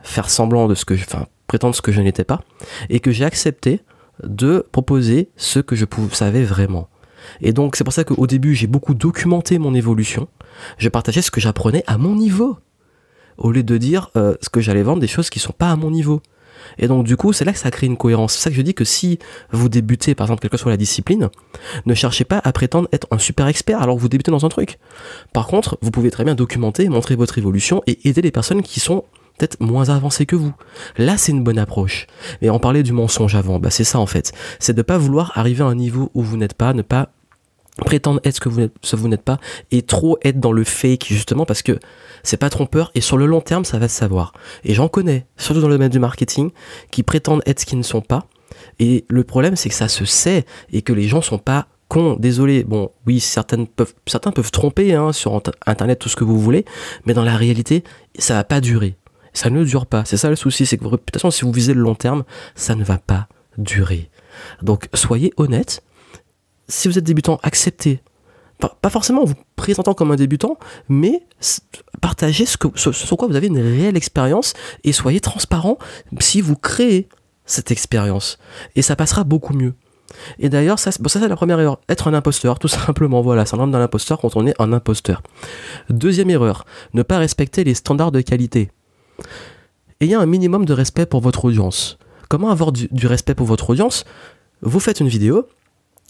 faire 0.00 0.30
semblant 0.30 0.66
de 0.68 0.74
ce 0.74 0.84
que 0.84 0.96
je, 0.96 1.04
enfin, 1.04 1.26
prétendre 1.46 1.74
ce 1.74 1.82
que 1.82 1.92
je 1.92 2.00
n'étais 2.00 2.24
pas, 2.24 2.42
et 2.88 3.00
que 3.00 3.10
j'ai 3.10 3.24
accepté 3.24 3.80
de 4.22 4.66
proposer 4.72 5.30
ce 5.36 5.58
que 5.58 5.76
je 5.76 5.84
savais 6.12 6.42
vraiment. 6.42 6.88
Et 7.40 7.52
donc 7.52 7.76
c'est 7.76 7.84
pour 7.84 7.92
ça 7.92 8.04
qu'au 8.04 8.26
début 8.26 8.54
j'ai 8.54 8.66
beaucoup 8.66 8.94
documenté 8.94 9.58
mon 9.58 9.74
évolution. 9.74 10.28
Je 10.78 10.88
partageais 10.88 11.22
ce 11.22 11.30
que 11.30 11.40
j'apprenais 11.40 11.84
à 11.86 11.98
mon 11.98 12.14
niveau. 12.14 12.56
Au 13.38 13.50
lieu 13.50 13.62
de 13.62 13.76
dire 13.76 14.10
euh, 14.16 14.34
ce 14.40 14.48
que 14.48 14.60
j'allais 14.60 14.82
vendre 14.82 15.00
des 15.00 15.06
choses 15.06 15.30
qui 15.30 15.38
sont 15.38 15.52
pas 15.52 15.70
à 15.70 15.76
mon 15.76 15.90
niveau. 15.90 16.22
Et 16.78 16.88
donc 16.88 17.04
du 17.04 17.16
coup, 17.16 17.32
c'est 17.32 17.44
là 17.44 17.52
que 17.52 17.58
ça 17.58 17.70
crée 17.70 17.86
une 17.86 17.96
cohérence. 17.96 18.34
C'est 18.34 18.44
ça 18.44 18.50
que 18.50 18.56
je 18.56 18.62
dis 18.62 18.74
que 18.74 18.84
si 18.84 19.18
vous 19.52 19.68
débutez, 19.68 20.14
par 20.14 20.26
exemple, 20.26 20.40
quelque 20.40 20.52
chose 20.52 20.60
sur 20.60 20.70
la 20.70 20.76
discipline, 20.76 21.28
ne 21.84 21.94
cherchez 21.94 22.24
pas 22.24 22.40
à 22.44 22.52
prétendre 22.52 22.88
être 22.92 23.06
un 23.10 23.18
super 23.18 23.46
expert 23.46 23.82
alors 23.82 23.96
que 23.96 24.00
vous 24.00 24.08
débutez 24.08 24.30
dans 24.30 24.44
un 24.44 24.48
truc. 24.48 24.78
Par 25.32 25.46
contre, 25.46 25.78
vous 25.82 25.90
pouvez 25.90 26.10
très 26.10 26.24
bien 26.24 26.34
documenter, 26.34 26.88
montrer 26.88 27.14
votre 27.14 27.38
évolution 27.38 27.82
et 27.86 28.08
aider 28.08 28.22
les 28.22 28.30
personnes 28.30 28.62
qui 28.62 28.80
sont 28.80 29.04
peut-être 29.38 29.60
moins 29.60 29.90
avancées 29.90 30.26
que 30.26 30.36
vous. 30.36 30.54
Là, 30.96 31.18
c'est 31.18 31.32
une 31.32 31.44
bonne 31.44 31.58
approche. 31.58 32.06
Et 32.42 32.50
on 32.50 32.58
parlait 32.58 32.82
du 32.82 32.92
mensonge 32.92 33.34
avant, 33.34 33.58
bah 33.58 33.70
c'est 33.70 33.84
ça 33.84 33.98
en 33.98 34.06
fait. 34.06 34.32
C'est 34.58 34.74
de 34.74 34.82
pas 34.82 34.98
vouloir 34.98 35.32
arriver 35.34 35.62
à 35.62 35.66
un 35.66 35.74
niveau 35.74 36.10
où 36.14 36.22
vous 36.22 36.36
n'êtes 36.36 36.54
pas, 36.54 36.72
ne 36.72 36.82
pas 36.82 37.10
prétendre 37.84 38.20
être 38.24 38.36
ce 38.36 38.40
que 38.40 38.48
vous 38.48 38.68
ce 38.82 38.96
vous 38.96 39.08
n'êtes 39.08 39.22
pas 39.22 39.38
et 39.70 39.82
trop 39.82 40.18
être 40.22 40.40
dans 40.40 40.52
le 40.52 40.64
fake 40.64 41.06
justement 41.08 41.44
parce 41.44 41.62
que 41.62 41.78
c'est 42.22 42.36
pas 42.36 42.48
trompeur 42.48 42.90
et 42.94 43.00
sur 43.00 43.18
le 43.18 43.26
long 43.26 43.40
terme 43.40 43.64
ça 43.64 43.78
va 43.78 43.88
se 43.88 43.96
savoir. 43.96 44.32
Et 44.64 44.74
j'en 44.74 44.88
connais 44.88 45.26
surtout 45.36 45.60
dans 45.60 45.68
le 45.68 45.74
domaine 45.74 45.90
du 45.90 45.98
marketing 45.98 46.50
qui 46.90 47.02
prétendent 47.02 47.42
être 47.46 47.60
ce 47.60 47.66
qu'ils 47.66 47.78
ne 47.78 47.84
sont 47.84 48.00
pas. 48.00 48.26
Et 48.78 49.04
le 49.08 49.24
problème 49.24 49.56
c'est 49.56 49.68
que 49.68 49.74
ça 49.74 49.88
se 49.88 50.04
sait 50.04 50.46
et 50.72 50.82
que 50.82 50.92
les 50.92 51.08
gens 51.08 51.20
sont 51.20 51.38
pas 51.38 51.66
cons. 51.88 52.16
Désolé 52.18 52.64
bon 52.64 52.90
oui 53.06 53.20
certaines 53.20 53.66
peuvent 53.66 53.94
certains 54.06 54.32
peuvent 54.32 54.50
tromper 54.50 54.94
hein, 54.94 55.12
sur 55.12 55.40
internet 55.66 55.98
tout 55.98 56.08
ce 56.08 56.16
que 56.16 56.24
vous 56.24 56.40
voulez 56.40 56.64
mais 57.04 57.12
dans 57.12 57.24
la 57.24 57.36
réalité 57.36 57.84
ça 58.18 58.34
va 58.34 58.44
pas 58.44 58.60
durer. 58.60 58.96
Ça 59.34 59.50
ne 59.50 59.62
dure 59.64 59.84
pas. 59.84 60.02
C'est 60.06 60.16
ça 60.16 60.30
le 60.30 60.36
souci 60.36 60.64
c'est 60.64 60.78
que 60.78 60.84
votre 60.84 60.94
réputation 60.94 61.30
si 61.30 61.44
vous 61.44 61.52
visez 61.52 61.74
le 61.74 61.82
long 61.82 61.94
terme 61.94 62.24
ça 62.54 62.74
ne 62.74 62.84
va 62.84 62.96
pas 62.96 63.28
durer. 63.58 64.08
Donc 64.62 64.88
soyez 64.94 65.34
honnête 65.36 65.82
si 66.68 66.88
vous 66.88 66.98
êtes 66.98 67.04
débutant, 67.04 67.38
acceptez. 67.42 68.00
Pas, 68.58 68.88
forcément 68.88 69.22
en 69.22 69.26
vous 69.26 69.34
présentant 69.54 69.92
comme 69.92 70.12
un 70.12 70.16
débutant, 70.16 70.58
mais 70.88 71.26
partagez 72.00 72.46
ce, 72.46 72.56
sur 72.74 73.16
quoi 73.18 73.28
vous 73.28 73.36
avez 73.36 73.48
une 73.48 73.58
réelle 73.58 73.98
expérience 73.98 74.54
et 74.82 74.92
soyez 74.92 75.20
transparent 75.20 75.76
si 76.20 76.40
vous 76.40 76.56
créez 76.56 77.08
cette 77.44 77.70
expérience. 77.70 78.38
Et 78.74 78.80
ça 78.80 78.96
passera 78.96 79.24
beaucoup 79.24 79.52
mieux. 79.52 79.74
Et 80.38 80.48
d'ailleurs, 80.48 80.78
ça, 80.78 80.90
c'est 80.90 81.28
la 81.28 81.36
première 81.36 81.60
erreur. 81.60 81.80
Être 81.88 82.08
un 82.08 82.14
imposteur, 82.14 82.58
tout 82.58 82.68
simplement. 82.68 83.20
Voilà, 83.20 83.44
c'est 83.44 83.58
un 83.58 83.66
de 83.66 83.76
l'imposteur 83.76 84.18
quand 84.18 84.36
on 84.36 84.46
est 84.46 84.54
un 84.58 84.72
imposteur. 84.72 85.22
Deuxième 85.90 86.30
erreur, 86.30 86.64
ne 86.94 87.02
pas 87.02 87.18
respecter 87.18 87.62
les 87.62 87.74
standards 87.74 88.12
de 88.12 88.22
qualité. 88.22 88.70
Ayez 90.00 90.14
un 90.14 90.26
minimum 90.26 90.64
de 90.64 90.72
respect 90.72 91.06
pour 91.06 91.20
votre 91.20 91.44
audience. 91.44 91.98
Comment 92.28 92.50
avoir 92.50 92.72
du 92.72 93.06
respect 93.06 93.34
pour 93.34 93.46
votre 93.46 93.70
audience? 93.70 94.04
Vous 94.62 94.80
faites 94.80 95.00
une 95.00 95.08
vidéo, 95.08 95.46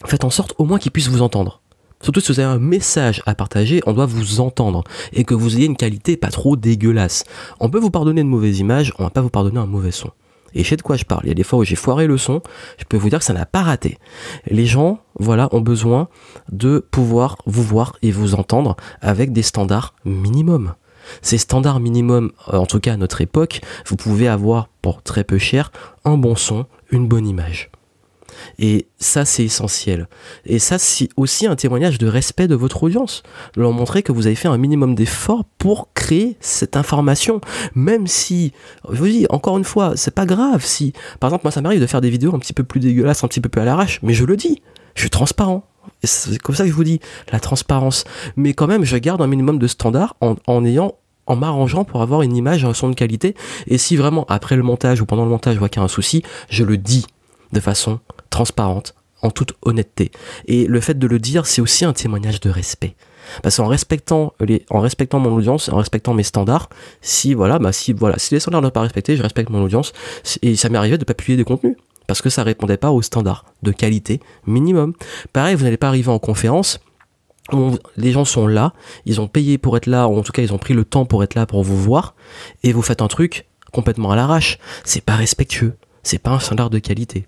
faites 0.04 0.24
en 0.24 0.30
sorte 0.30 0.54
au 0.58 0.64
moins 0.64 0.78
qu'ils 0.78 0.92
puissent 0.92 1.08
vous 1.08 1.22
entendre. 1.22 1.60
Surtout 2.02 2.20
si 2.20 2.32
vous 2.32 2.40
avez 2.40 2.52
un 2.52 2.58
message 2.58 3.22
à 3.26 3.34
partager, 3.34 3.80
on 3.86 3.92
doit 3.92 4.06
vous 4.06 4.40
entendre 4.40 4.84
et 5.12 5.24
que 5.24 5.34
vous 5.34 5.56
ayez 5.56 5.66
une 5.66 5.76
qualité 5.76 6.16
pas 6.16 6.28
trop 6.28 6.56
dégueulasse. 6.56 7.24
On 7.58 7.70
peut 7.70 7.78
vous 7.78 7.90
pardonner 7.90 8.22
de 8.22 8.28
mauvaises 8.28 8.58
images, 8.58 8.92
on 8.98 9.04
va 9.04 9.10
pas 9.10 9.22
vous 9.22 9.30
pardonner 9.30 9.58
un 9.58 9.66
mauvais 9.66 9.92
son. 9.92 10.10
Et 10.54 10.62
je 10.62 10.68
sais 10.68 10.76
de 10.76 10.82
quoi 10.82 10.96
je 10.96 11.04
parle. 11.04 11.22
Il 11.24 11.28
y 11.28 11.32
a 11.32 11.34
des 11.34 11.42
fois 11.42 11.58
où 11.58 11.64
j'ai 11.64 11.74
foiré 11.74 12.06
le 12.06 12.18
son, 12.18 12.42
je 12.78 12.84
peux 12.84 12.96
vous 12.96 13.10
dire 13.10 13.18
que 13.18 13.24
ça 13.24 13.32
n'a 13.32 13.46
pas 13.46 13.62
raté. 13.62 13.98
Les 14.46 14.66
gens, 14.66 15.00
voilà, 15.18 15.48
ont 15.52 15.60
besoin 15.60 16.08
de 16.50 16.84
pouvoir 16.90 17.36
vous 17.46 17.62
voir 17.62 17.96
et 18.02 18.10
vous 18.10 18.34
entendre 18.34 18.76
avec 19.00 19.32
des 19.32 19.42
standards 19.42 19.94
minimum. 20.04 20.74
Ces 21.22 21.38
standards 21.38 21.80
minimum, 21.80 22.32
euh, 22.52 22.56
en 22.56 22.66
tout 22.66 22.80
cas 22.80 22.94
à 22.94 22.96
notre 22.96 23.20
époque, 23.20 23.60
vous 23.86 23.96
pouvez 23.96 24.28
avoir 24.28 24.68
pour 24.82 25.02
très 25.02 25.24
peu 25.24 25.38
cher 25.38 25.72
un 26.04 26.16
bon 26.16 26.36
son, 26.36 26.66
une 26.90 27.06
bonne 27.06 27.26
image. 27.26 27.70
Et 28.58 28.86
ça, 28.98 29.24
c'est 29.24 29.44
essentiel. 29.44 30.08
Et 30.44 30.58
ça, 30.58 30.78
c'est 30.78 31.08
aussi 31.16 31.46
un 31.46 31.56
témoignage 31.56 31.98
de 31.98 32.06
respect 32.06 32.48
de 32.48 32.54
votre 32.54 32.82
audience. 32.82 33.22
Leur 33.56 33.72
montrer 33.72 34.02
que 34.02 34.12
vous 34.12 34.26
avez 34.26 34.36
fait 34.36 34.48
un 34.48 34.58
minimum 34.58 34.94
d'efforts 34.94 35.44
pour 35.58 35.88
créer 35.94 36.36
cette 36.40 36.76
information. 36.76 37.40
Même 37.74 38.06
si, 38.06 38.52
je 38.90 38.98
vous 38.98 39.08
dis, 39.08 39.26
encore 39.30 39.58
une 39.58 39.64
fois, 39.64 39.92
c'est 39.96 40.14
pas 40.14 40.26
grave 40.26 40.64
si, 40.64 40.92
par 41.20 41.28
exemple, 41.28 41.44
moi, 41.44 41.52
ça 41.52 41.60
m'arrive 41.60 41.80
de 41.80 41.86
faire 41.86 42.00
des 42.00 42.10
vidéos 42.10 42.34
un 42.34 42.38
petit 42.38 42.52
peu 42.52 42.64
plus 42.64 42.80
dégueulasses, 42.80 43.24
un 43.24 43.28
petit 43.28 43.40
peu 43.40 43.48
plus 43.48 43.60
à 43.60 43.64
l'arrache, 43.64 44.00
mais 44.02 44.12
je 44.14 44.24
le 44.24 44.36
dis. 44.36 44.62
Je 44.94 45.02
suis 45.02 45.10
transparent. 45.10 45.64
C'est 46.02 46.38
comme 46.38 46.54
ça 46.54 46.64
que 46.64 46.70
je 46.70 46.74
vous 46.74 46.84
dis, 46.84 47.00
la 47.30 47.40
transparence. 47.40 48.04
Mais 48.36 48.54
quand 48.54 48.66
même, 48.66 48.84
je 48.84 48.96
garde 48.96 49.20
un 49.20 49.26
minimum 49.26 49.58
de 49.58 49.66
standards 49.66 50.16
en, 50.20 50.36
en 50.46 50.64
ayant 50.64 50.94
en 51.26 51.36
m'arrangeant 51.36 51.84
pour 51.84 52.02
avoir 52.02 52.22
une 52.22 52.36
image, 52.36 52.64
un 52.64 52.74
son 52.74 52.88
de 52.88 52.94
qualité. 52.94 53.34
Et 53.66 53.78
si 53.78 53.96
vraiment, 53.96 54.24
après 54.28 54.56
le 54.56 54.62
montage 54.62 55.00
ou 55.00 55.06
pendant 55.06 55.24
le 55.24 55.30
montage, 55.30 55.54
je 55.54 55.58
vois 55.58 55.68
qu'il 55.68 55.80
y 55.80 55.82
a 55.82 55.84
un 55.84 55.88
souci, 55.88 56.22
je 56.48 56.64
le 56.64 56.76
dis 56.76 57.04
de 57.52 57.60
façon 57.60 58.00
transparente, 58.36 58.94
en 59.22 59.30
toute 59.30 59.54
honnêteté. 59.62 60.10
Et 60.46 60.66
le 60.66 60.80
fait 60.80 60.98
de 60.98 61.06
le 61.06 61.18
dire, 61.18 61.46
c'est 61.46 61.62
aussi 61.62 61.86
un 61.86 61.94
témoignage 61.94 62.38
de 62.40 62.50
respect. 62.50 62.94
Parce 63.42 63.56
qu'en 63.56 63.66
respectant 63.66 64.34
les, 64.40 64.66
en 64.68 64.80
respectant 64.80 65.18
mon 65.18 65.34
audience, 65.34 65.70
en 65.70 65.78
respectant 65.78 66.12
mes 66.12 66.22
standards, 66.22 66.68
si 67.00 67.32
voilà, 67.32 67.58
bah 67.58 67.72
si 67.72 67.94
voilà, 67.94 68.18
si 68.18 68.34
les 68.34 68.40
standards 68.40 68.60
ne 68.60 68.66
sont 68.66 68.72
pas 68.72 68.82
respectés, 68.82 69.16
je 69.16 69.22
respecte 69.22 69.48
mon 69.48 69.62
audience. 69.62 69.94
Et 70.42 70.54
ça 70.54 70.68
m'est 70.68 70.76
arrivé 70.76 70.98
de 70.98 71.04
pas 71.04 71.14
publier 71.14 71.38
des 71.38 71.44
contenus 71.44 71.76
parce 72.06 72.20
que 72.20 72.28
ça 72.28 72.42
répondait 72.42 72.76
pas 72.76 72.90
aux 72.90 73.00
standards 73.00 73.46
de 73.62 73.72
qualité 73.72 74.20
minimum. 74.46 74.92
Pareil, 75.32 75.54
vous 75.56 75.64
n'allez 75.64 75.78
pas 75.78 75.88
arriver 75.88 76.10
en 76.10 76.18
conférence. 76.18 76.78
les 77.96 78.12
gens 78.12 78.26
sont 78.26 78.46
là, 78.46 78.74
ils 79.06 79.18
ont 79.18 79.28
payé 79.28 79.56
pour 79.56 79.78
être 79.78 79.86
là, 79.86 80.08
ou 80.08 80.18
en 80.18 80.22
tout 80.22 80.32
cas 80.32 80.42
ils 80.42 80.52
ont 80.52 80.58
pris 80.58 80.74
le 80.74 80.84
temps 80.84 81.06
pour 81.06 81.24
être 81.24 81.34
là 81.34 81.46
pour 81.46 81.62
vous 81.64 81.78
voir, 81.78 82.14
et 82.62 82.74
vous 82.74 82.82
faites 82.82 83.00
un 83.00 83.08
truc 83.08 83.46
complètement 83.72 84.10
à 84.12 84.16
l'arrache. 84.16 84.58
C'est 84.84 85.04
pas 85.04 85.16
respectueux, 85.16 85.74
c'est 86.02 86.18
pas 86.18 86.32
un 86.32 86.38
standard 86.38 86.68
de 86.68 86.78
qualité 86.78 87.26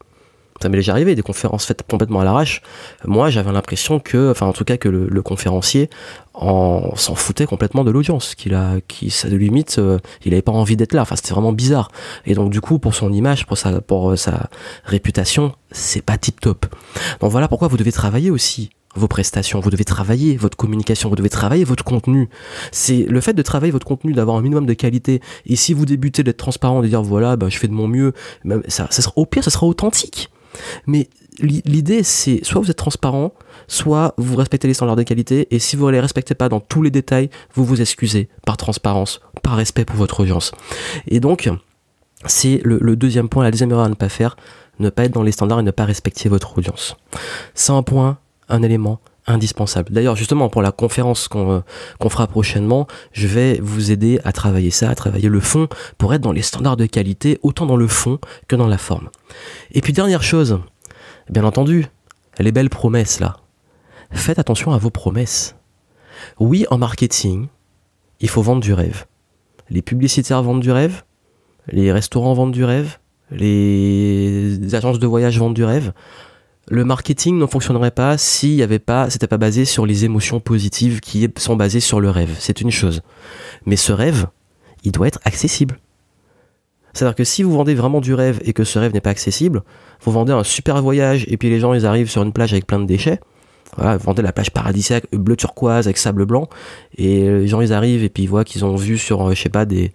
ça 0.61 0.69
m'est 0.69 0.77
déjà 0.77 0.93
arrivé, 0.93 1.15
des 1.15 1.23
conférences 1.23 1.65
faites 1.65 1.83
complètement 1.83 2.21
à 2.21 2.25
l'arrache. 2.25 2.63
Moi, 3.05 3.31
j'avais 3.31 3.53
l'impression 3.53 4.01
que, 4.01 4.31
enfin, 4.31 4.47
en 4.47 4.53
tout 4.53 4.65
cas, 4.65 4.77
que 4.77 4.89
le, 4.89 5.23
conférencier 5.23 5.91
en, 6.35 6.95
s'en 6.97 7.15
foutait 7.15 7.47
complètement 7.47 7.85
de 7.85 7.91
l'audience, 7.91 8.35
qu'il 8.35 8.55
a, 8.55 8.77
qui, 8.87 9.11
ça 9.11 9.29
de 9.29 9.37
limite, 9.37 9.79
euh, 9.79 9.99
il 10.25 10.33
avait 10.33 10.43
pas 10.43 10.53
envie 10.53 10.77
d'être 10.77 10.95
là. 10.95 11.03
Enfin, 11.03 11.17
c'était 11.17 11.33
vraiment 11.33 11.53
bizarre. 11.53 11.91
Et 12.27 12.35
donc, 12.35 12.51
du 12.51 12.61
coup, 12.61 12.79
pour 12.79 12.95
son 12.95 13.13
image, 13.13 13.47
pour 13.47 13.59
sa, 13.59 13.81
pour 13.81 14.11
euh, 14.11 14.17
sa 14.17 14.49
réputation, 14.85 15.53
c'est 15.71 16.03
pas 16.03 16.19
tip 16.19 16.41
top. 16.41 16.67
Donc 17.21 17.31
voilà 17.31 17.49
pourquoi 17.49 17.69
vous 17.69 17.77
devez 17.77 17.93
travailler 17.93 18.31
aussi 18.31 18.71
vos 18.95 19.09
prestations, 19.09 19.61
vous 19.61 19.71
devez 19.71 19.85
travailler 19.85 20.37
votre 20.37 20.57
communication, 20.57 21.09
vous 21.09 21.17
devez 21.17 21.29
travailler 21.29 21.65
votre 21.65 21.85
contenu. 21.85 22.29
C'est 22.73 23.05
le 23.09 23.21
fait 23.21 23.35
de 23.35 23.43
travailler 23.43 23.71
votre 23.71 23.87
contenu, 23.87 24.13
d'avoir 24.13 24.37
un 24.37 24.43
minimum 24.43 24.67
de 24.67 24.75
qualité. 24.75 25.21
Et 25.47 25.57
si 25.57 25.73
vous 25.73 25.87
débutez 25.87 26.23
d'être 26.23 26.37
transparent, 26.37 26.83
de 26.83 26.89
dire 26.89 27.03
voilà, 27.03 27.37
ben, 27.37 27.49
je 27.49 27.59
fais 27.59 27.69
de 27.69 27.73
mon 27.73 27.89
mieux, 27.89 28.13
ça, 28.69 28.89
ça 28.91 29.03
sera, 29.03 29.13
au 29.17 29.27
pire, 29.27 29.45
ça 29.45 29.51
sera 29.51 29.67
authentique. 29.67 30.31
Mais 30.87 31.09
l'idée, 31.41 32.03
c'est 32.03 32.45
soit 32.45 32.61
vous 32.61 32.71
êtes 32.71 32.77
transparent, 32.77 33.33
soit 33.67 34.15
vous 34.17 34.37
respectez 34.37 34.69
les 34.69 34.75
standards 34.75 34.97
de 34.97 35.03
qualité, 35.03 35.49
et 35.51 35.59
si 35.59 35.77
vous 35.77 35.87
ne 35.87 35.93
les 35.93 36.01
respectez 36.01 36.35
pas 36.35 36.49
dans 36.49 36.61
tous 36.61 36.83
les 36.83 36.91
détails, 36.91 37.31
vous 37.55 37.65
vous 37.65 37.81
excusez 37.81 38.29
par 38.45 38.57
transparence, 38.57 39.21
par 39.43 39.57
respect 39.57 39.85
pour 39.85 39.97
votre 39.97 40.21
audience. 40.21 40.53
Et 41.07 41.21
donc, 41.21 41.51
c'est 42.27 42.61
le, 42.65 42.97
deuxième 42.97 43.29
point, 43.29 43.45
la 43.45 43.51
deuxième 43.51 43.71
erreur 43.71 43.85
à 43.85 43.89
ne 43.89 43.95
pas 43.95 44.09
faire, 44.09 44.37
ne 44.79 44.91
pas 44.91 45.05
être 45.05 45.13
dans 45.13 45.23
les 45.23 45.33
standards 45.33 45.61
et 45.61 45.65
ne 45.65 45.71
pas 45.71 45.85
respecter 45.85 46.29
votre 46.29 46.59
audience. 46.59 46.97
C'est 47.55 47.73
un 47.73 47.83
point, 47.83 48.19
un 48.49 48.63
élément 48.63 49.01
indispensable. 49.31 49.93
D'ailleurs, 49.93 50.17
justement, 50.17 50.49
pour 50.49 50.63
la 50.63 50.73
conférence 50.73 51.29
qu'on 51.29 51.63
fera 52.09 52.27
prochainement, 52.27 52.87
je 53.13 53.27
vais 53.27 53.59
vous 53.63 53.91
aider 53.91 54.21
à 54.25 54.33
travailler 54.33 54.71
ça, 54.71 54.91
à 54.91 54.95
travailler 54.95 55.29
le 55.29 55.41
fond, 55.41 55.69
pour 55.99 56.15
être 56.15 56.23
dans 56.23 56.33
les 56.33 56.43
standards 56.43 56.77
de 56.77 56.87
qualité, 56.87 57.39
autant 57.43 57.67
dans 57.67 57.77
le 57.77 57.89
fond 57.89 58.19
que 58.49 58.57
dans 58.57 58.67
la 58.67 58.79
forme. 58.79 59.09
Et 59.73 59.81
puis 59.81 59.93
dernière 59.93 60.23
chose, 60.23 60.61
bien 61.31 61.45
entendu, 61.45 61.87
les 62.39 62.53
belles 62.53 62.71
promesses 62.71 63.21
là. 63.21 63.37
Faites 64.11 64.39
attention 64.39 64.73
à 64.73 64.79
vos 64.79 64.91
promesses. 64.91 65.55
Oui, 66.41 66.67
en 66.71 66.79
marketing, 66.79 67.49
il 68.21 68.29
faut 68.29 68.43
vendre 68.43 68.63
du 68.63 68.73
rêve. 68.73 69.05
Les 69.71 69.83
publicitaires 69.83 70.43
vendent 70.43 70.61
du 70.63 70.73
rêve, 70.73 71.03
les 71.67 71.93
restaurants 71.93 72.33
vendent 72.33 72.53
du 72.53 72.65
rêve, 72.65 72.99
les 73.31 74.75
agences 74.75 74.99
de 74.99 75.07
voyage 75.07 75.39
vendent 75.39 75.55
du 75.55 75.65
rêve. 75.65 75.93
Le 76.71 76.85
marketing 76.85 77.39
ne 77.39 77.47
fonctionnerait 77.47 77.91
pas 77.91 78.19
s'il 78.19 78.57
n'y 78.57 78.63
avait 78.63 78.79
pas, 78.79 79.09
c'était 79.09 79.27
pas 79.27 79.39
basé 79.39 79.65
sur 79.65 79.87
les 79.87 80.05
émotions 80.05 80.39
positives 80.39 81.01
qui 81.01 81.29
sont 81.39 81.57
basées 81.57 81.81
sur 81.81 82.01
le 82.01 82.11
rêve. 82.11 82.37
C'est 82.39 82.61
une 82.61 82.71
chose. 82.71 83.01
Mais 83.65 83.77
ce 83.77 83.93
rêve, 83.93 84.27
il 84.85 84.93
doit 84.93 85.07
être 85.09 85.21
accessible. 85.25 85.79
C'est-à-dire 86.93 87.15
que 87.15 87.25
si 87.25 87.43
vous 87.43 87.53
vendez 87.53 87.75
vraiment 87.75 88.01
du 88.01 88.13
rêve 88.13 88.41
et 88.45 88.53
que 88.53 88.65
ce 88.65 88.79
rêve 88.79 88.93
n'est 88.93 89.01
pas 89.01 89.11
accessible, 89.11 89.63
vous 90.03 90.13
vendez 90.13 90.33
un 90.33 90.45
super 90.45 90.83
voyage 90.83 91.25
et 91.29 91.37
puis 91.37 91.49
les 91.49 91.61
gens 91.61 91.73
ils 91.73 91.87
arrivent 91.87 92.11
sur 92.11 92.23
une 92.23 92.33
plage 92.33 92.53
avec 92.53 92.67
plein 92.67 92.81
de 92.81 92.87
déchets. 92.87 93.21
Voilà, 93.77 93.97
vous 93.97 94.05
vendez 94.05 94.23
la 94.23 94.33
plage 94.33 94.51
paradisiaque 94.51 95.05
bleu 95.13 95.37
turquoise 95.37 95.87
avec 95.87 95.99
sable 95.99 96.25
blanc 96.25 96.49
et 96.97 97.29
les 97.29 97.47
gens 97.47 97.61
ils 97.61 97.73
arrivent 97.73 98.03
et 98.03 98.09
puis 98.09 98.25
ils 98.25 98.29
voient 98.29 98.45
qu'ils 98.45 98.65
ont 98.65 98.75
vu 98.75 98.99
sur 98.99 99.29
euh, 99.29 99.35
je 99.35 99.43
sais 99.43 99.51
pas 99.51 99.67
des 99.67 99.93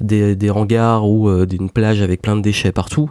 des, 0.00 0.36
des 0.36 0.50
hangars 0.50 1.06
ou 1.06 1.28
euh, 1.28 1.44
une 1.46 1.68
plage 1.68 2.00
avec 2.02 2.22
plein 2.22 2.36
de 2.36 2.42
déchets 2.42 2.72
partout. 2.72 3.10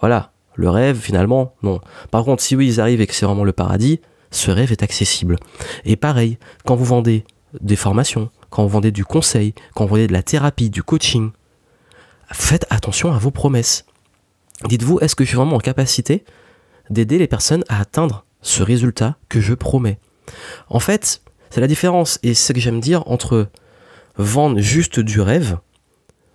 Voilà, 0.00 0.29
le 0.54 0.70
rêve 0.70 0.98
finalement 0.98 1.54
non. 1.62 1.80
Par 2.10 2.24
contre, 2.24 2.42
si 2.42 2.56
oui 2.56 2.66
ils 2.66 2.80
arrivent 2.80 3.00
et 3.00 3.06
que 3.06 3.14
c'est 3.14 3.26
vraiment 3.26 3.44
le 3.44 3.52
paradis, 3.52 4.00
ce 4.30 4.50
rêve 4.50 4.72
est 4.72 4.82
accessible. 4.82 5.36
Et 5.84 5.96
pareil, 5.96 6.38
quand 6.64 6.76
vous 6.76 6.84
vendez 6.84 7.24
des 7.60 7.76
formations, 7.76 8.30
quand 8.48 8.62
vous 8.62 8.68
vendez 8.68 8.92
du 8.92 9.04
conseil, 9.04 9.54
quand 9.74 9.84
vous 9.84 9.90
vendez 9.90 10.06
de 10.06 10.12
la 10.12 10.22
thérapie, 10.22 10.70
du 10.70 10.82
coaching, 10.82 11.30
faites 12.32 12.66
attention 12.70 13.12
à 13.12 13.18
vos 13.18 13.30
promesses. 13.30 13.84
Dites-vous, 14.66 15.00
est-ce 15.00 15.16
que 15.16 15.24
je 15.24 15.28
suis 15.28 15.36
vraiment 15.36 15.56
en 15.56 15.60
capacité 15.60 16.24
d'aider 16.90 17.18
les 17.18 17.26
personnes 17.26 17.64
à 17.68 17.80
atteindre 17.80 18.24
ce 18.42 18.62
résultat 18.62 19.16
que 19.28 19.40
je 19.40 19.54
promets? 19.54 19.98
En 20.68 20.80
fait, 20.80 21.22
c'est 21.50 21.60
la 21.60 21.66
différence, 21.66 22.18
et 22.22 22.34
c'est 22.34 22.48
ce 22.48 22.52
que 22.52 22.60
j'aime 22.60 22.80
dire, 22.80 23.02
entre 23.08 23.48
vendre 24.16 24.60
juste 24.60 25.00
du 25.00 25.20
rêve 25.20 25.58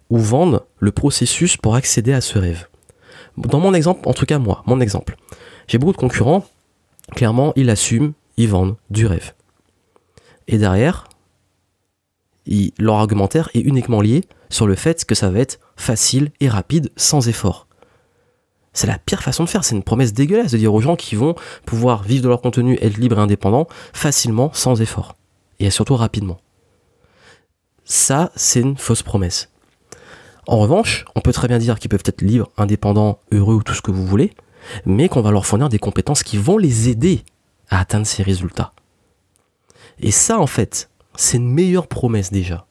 ou 0.09 0.17
vendre 0.17 0.65
le 0.79 0.91
processus 0.91 1.57
pour 1.57 1.75
accéder 1.75 2.13
à 2.13 2.21
ce 2.21 2.37
rêve. 2.37 2.67
Dans 3.37 3.59
mon 3.59 3.73
exemple, 3.73 4.07
en 4.07 4.13
tout 4.13 4.25
cas 4.25 4.39
moi, 4.39 4.63
mon 4.65 4.79
exemple, 4.79 5.17
j'ai 5.67 5.77
beaucoup 5.77 5.93
de 5.93 5.97
concurrents, 5.97 6.45
clairement, 7.15 7.53
ils 7.55 7.69
assument, 7.69 8.13
ils 8.37 8.49
vendent 8.49 8.75
du 8.89 9.05
rêve. 9.05 9.33
Et 10.47 10.57
derrière, 10.57 11.07
leur 12.77 12.95
argumentaire 12.95 13.49
est 13.53 13.61
uniquement 13.61 14.01
lié 14.01 14.23
sur 14.49 14.67
le 14.67 14.75
fait 14.75 15.05
que 15.05 15.15
ça 15.15 15.29
va 15.29 15.39
être 15.39 15.59
facile 15.75 16.31
et 16.39 16.47
rapide 16.47 16.91
sans 16.95 17.27
effort. 17.27 17.67
C'est 18.73 18.87
la 18.87 18.99
pire 18.99 19.23
façon 19.23 19.45
de 19.45 19.49
faire, 19.49 19.63
c'est 19.63 19.75
une 19.75 19.83
promesse 19.83 20.13
dégueulasse 20.13 20.51
de 20.51 20.57
dire 20.57 20.73
aux 20.73 20.81
gens 20.81 20.95
qui 20.95 21.15
vont 21.15 21.35
pouvoir 21.65 22.03
vivre 22.03 22.23
de 22.23 22.27
leur 22.27 22.41
contenu, 22.41 22.77
être 22.81 22.97
libres 22.97 23.17
et 23.17 23.21
indépendants 23.21 23.67
facilement, 23.93 24.51
sans 24.53 24.81
effort. 24.81 25.15
Et 25.59 25.69
surtout 25.69 25.95
rapidement. 25.95 26.39
Ça, 27.85 28.31
c'est 28.35 28.59
une 28.59 28.77
fausse 28.77 29.01
promesse. 29.01 29.49
En 30.47 30.57
revanche, 30.57 31.05
on 31.15 31.21
peut 31.21 31.33
très 31.33 31.47
bien 31.47 31.57
dire 31.57 31.79
qu'ils 31.79 31.89
peuvent 31.89 32.03
être 32.05 32.21
libres, 32.21 32.51
indépendants, 32.57 33.19
heureux 33.31 33.55
ou 33.55 33.63
tout 33.63 33.73
ce 33.73 33.81
que 33.81 33.91
vous 33.91 34.05
voulez, 34.05 34.33
mais 34.85 35.09
qu'on 35.09 35.21
va 35.21 35.31
leur 35.31 35.45
fournir 35.45 35.69
des 35.69 35.79
compétences 35.79 36.23
qui 36.23 36.37
vont 36.37 36.57
les 36.57 36.89
aider 36.89 37.23
à 37.69 37.79
atteindre 37.79 38.05
ces 38.05 38.23
résultats. 38.23 38.73
Et 39.99 40.11
ça, 40.11 40.39
en 40.39 40.47
fait, 40.47 40.89
c'est 41.15 41.37
une 41.37 41.51
meilleure 41.51 41.87
promesse 41.87 42.31
déjà 42.31 42.65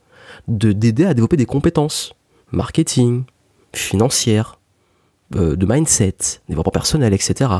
de 0.48 0.72
d'aider 0.72 1.06
à 1.06 1.14
développer 1.14 1.36
des 1.36 1.46
compétences 1.46 2.14
marketing, 2.50 3.24
financières, 3.72 4.58
euh, 5.36 5.56
de 5.56 5.66
mindset, 5.66 6.16
développement 6.48 6.72
personnel, 6.72 7.12
etc. 7.12 7.50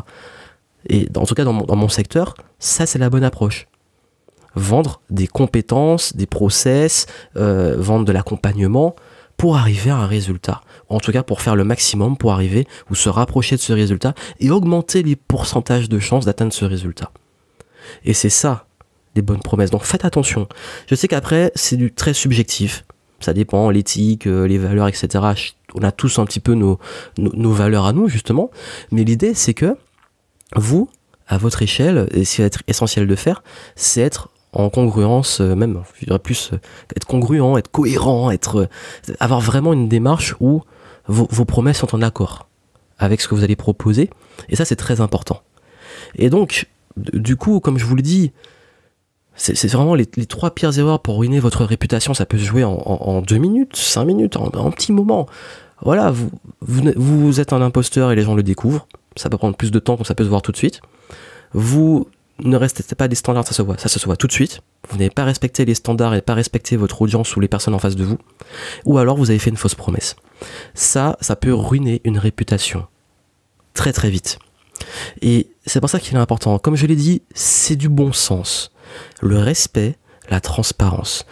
Et 0.89 1.09
en 1.17 1.25
tout 1.25 1.35
cas 1.35 1.45
dans 1.45 1.53
mon, 1.53 1.89
secteur, 1.89 2.35
ça 2.59 2.87
c'est 2.87 2.99
la 2.99 3.11
bonne 3.11 3.25
approche. 3.25 3.67
Vendre 4.55 5.01
des 5.11 5.27
compétences, 5.27 6.15
des 6.15 6.27
process, 6.27 7.07
euh, 7.37 7.77
vendre 7.79 8.05
de 8.05 8.13
l'accompagnement 8.13 8.95
pour 9.37 9.57
arriver 9.57 9.91
à 9.91 9.97
un 9.97 10.07
résultat. 10.07 10.61
En 10.89 11.01
tout 11.01 11.13
cas, 11.13 11.23
pour 11.23 11.41
faire 11.41 11.57
le 11.57 11.65
maximum 11.65 12.17
pour 12.17 12.33
arriver 12.33 12.67
ou 12.91 12.95
se 12.95 13.09
rapprocher 13.09 13.57
de 13.57 13.61
ce 13.61 13.73
résultat 13.73 14.15
et 14.41 14.51
augmenter 14.51 15.03
les 15.03 15.17
pourcentages 15.17 15.89
de 15.89 15.99
chances 15.99 16.25
d'atteindre 16.25 16.53
ce 16.53 16.65
résultat. 16.65 17.11
Et 18.05 18.15
c'est 18.15 18.31
ça, 18.31 18.67
des 19.15 19.23
bonnes 19.23 19.41
promesses. 19.41 19.71
Donc 19.71 19.85
faites 19.85 20.05
attention. 20.05 20.49
Je 20.89 20.95
sais 20.95 21.09
qu'après, 21.09 21.53
c'est 21.55 21.77
du 21.77 21.93
très 21.93 22.15
subjectif. 22.15 22.85
Ça 23.21 23.33
dépend, 23.33 23.71
l'éthique, 23.71 24.27
euh, 24.27 24.47
les 24.47 24.59
valeurs, 24.59 24.89
etc. 24.89 25.25
On 25.75 25.83
a 25.83 25.93
tous 25.93 26.19
un 26.19 26.27
petit 26.27 26.41
peu 26.41 26.55
nos, 26.55 26.79
nos, 27.17 27.53
valeurs 27.53 27.87
à 27.87 27.93
nous, 27.93 28.09
justement. 28.09 28.51
Mais 28.91 29.03
l'idée, 29.03 29.35
c'est 29.35 29.55
que 29.55 29.77
vous, 30.57 30.91
à 31.27 31.39
votre 31.39 31.63
échelle, 31.63 32.07
et 32.13 32.25
ce 32.25 32.43
être 32.43 32.63
essentiel 32.67 33.07
de 33.07 33.17
faire, 33.17 33.43
c'est 33.77 34.03
être 34.03 34.29
en 34.55 34.71
congruence, 34.71 35.41
euh, 35.41 35.55
même, 35.55 35.83
je 36.01 36.07
dirais 36.07 36.19
plus, 36.19 36.53
euh, 36.53 36.59
être 36.97 37.07
congruent, 37.07 37.59
être 37.59 37.71
cohérent, 37.71 38.31
être, 38.31 38.69
avoir 39.21 39.41
vraiment 39.41 39.73
une 39.73 39.89
démarche 39.89 40.35
où 40.41 40.63
vos, 41.07 41.27
vos 41.31 41.45
promesses 41.45 41.79
sont 41.79 41.95
en 41.95 42.03
accord 42.03 42.47
avec 42.99 43.21
ce 43.21 43.29
que 43.29 43.35
vous 43.35 43.45
allez 43.45 43.57
proposer. 43.57 44.11
Et 44.49 44.57
ça, 44.57 44.65
c'est 44.65 44.77
très 44.77 45.01
important. 45.01 45.43
Et 46.17 46.31
donc, 46.31 46.69
du 46.97 47.37
coup, 47.37 47.61
comme 47.61 47.79
je 47.79 47.85
vous 47.85 47.97
le 47.97 48.03
dis, 48.03 48.33
c'est 49.37 49.67
vraiment 49.73 49.97
les, 49.97 50.07
trois 50.07 50.53
pires 50.53 50.79
erreurs 50.79 51.01
pour 51.01 51.19
ruiner 51.19 51.41
votre 51.41 51.65
réputation. 51.65 52.15
Ça 52.15 52.25
peut 52.25 52.39
se 52.39 52.45
jouer 52.45 52.63
en, 52.63 53.21
deux 53.21 53.39
minutes, 53.39 53.75
cinq 53.75 54.05
minutes, 54.05 54.37
en, 54.37 54.47
un 54.47 54.71
petit 54.71 54.93
moment. 54.93 55.27
Voilà, 55.83 56.13
vous, 56.13 56.31
vous, 56.61 57.41
êtes 57.41 57.53
un 57.53 57.61
imposteur 57.61 58.13
et 58.13 58.17
les 58.17 58.23
gens 58.23 58.35
le 58.35 58.45
découvrent. 58.45 58.87
Ça 59.17 59.29
peut 59.31 59.37
prendre 59.37 59.57
plus 59.57 59.73
de 59.73 59.79
temps, 59.81 59.97
donc 59.97 60.07
ça 60.07 60.15
peut 60.15 60.25
se 60.25 60.29
voir 60.29 60.41
tout 60.41 60.53
de 60.53 60.57
suite. 60.57 60.81
Vous 61.53 62.07
ne 62.43 62.57
respectez 62.57 62.95
pas 62.95 63.09
des 63.09 63.15
standards, 63.15 63.47
ça 63.47 63.55
se 63.55 63.63
voit. 63.63 63.79
Ça, 63.79 63.89
se 63.89 64.05
voit 64.05 64.17
tout 64.17 64.27
de 64.27 64.33
suite. 64.33 64.61
Vous 64.89 64.99
n'avez 64.99 65.11
pas 65.11 65.25
respecté 65.25 65.65
les 65.65 65.75
standards 65.75 66.15
et 66.15 66.21
pas 66.21 66.35
respecté 66.35 66.77
votre 66.77 67.03
audience 67.03 67.37
ou 67.37 67.41
les 67.41 67.49
personnes 67.49 67.75
en 67.75 67.79
face 67.79 67.97
de 67.97 68.05
vous. 68.05 68.19
Ou 68.85 68.99
alors 68.99 69.17
vous 69.17 69.31
avez 69.31 69.39
fait 69.39 69.51
une 69.51 69.57
fausse 69.57 69.75
promesse. 69.75 70.17
Ça, 70.75 71.17
ça 71.21 71.37
peut 71.37 71.55
ruiner 71.55 72.01
une 72.05 72.19
réputation. 72.19 72.87
Très 73.73 73.93
très 73.93 74.11
vite. 74.11 74.39
Et 75.23 75.49
c'est 75.67 75.81
pour 75.81 75.91
ça 75.91 76.01
qu'il 76.01 76.17
est 76.17 76.21
important. 76.21 76.59
Comme 76.59 76.77
je 76.77 76.87
l'ai 76.87 76.97
dit, 76.97 77.23
c'est 77.35 77.77
du 77.77 77.89
bon 77.89 78.13
sens. 78.13 78.73
Le 79.21 79.39
respect, 79.39 79.97
la 80.29 80.41
transparence. 80.41 81.27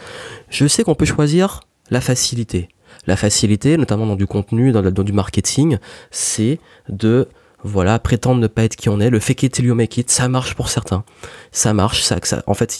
Je 0.48 0.66
sais 0.66 0.84
qu'on 0.84 0.94
peut 0.94 1.04
choisir 1.04 1.60
la 1.90 2.00
facilité. 2.00 2.68
La 3.06 3.16
facilité, 3.16 3.76
notamment 3.76 4.06
dans 4.06 4.16
du 4.16 4.26
contenu, 4.26 4.70
dans, 4.70 4.82
du 4.90 5.12
marketing, 5.12 5.78
c'est 6.10 6.60
de 6.88 7.28
voilà, 7.64 7.98
prétendre 7.98 8.40
ne 8.40 8.46
pas 8.46 8.64
être 8.64 8.76
qui 8.76 8.88
on 8.88 9.00
est, 9.00 9.10
le 9.10 9.20
fake 9.20 9.44
it 9.44 9.52
till 9.52 9.64
you 9.66 9.74
make 9.74 9.96
it, 9.96 10.10
ça 10.10 10.28
marche 10.28 10.54
pour 10.54 10.68
certains. 10.68 11.04
Ça 11.50 11.72
marche, 11.72 12.02
ça, 12.02 12.16
ça 12.22 12.42
en 12.46 12.54
fait, 12.54 12.76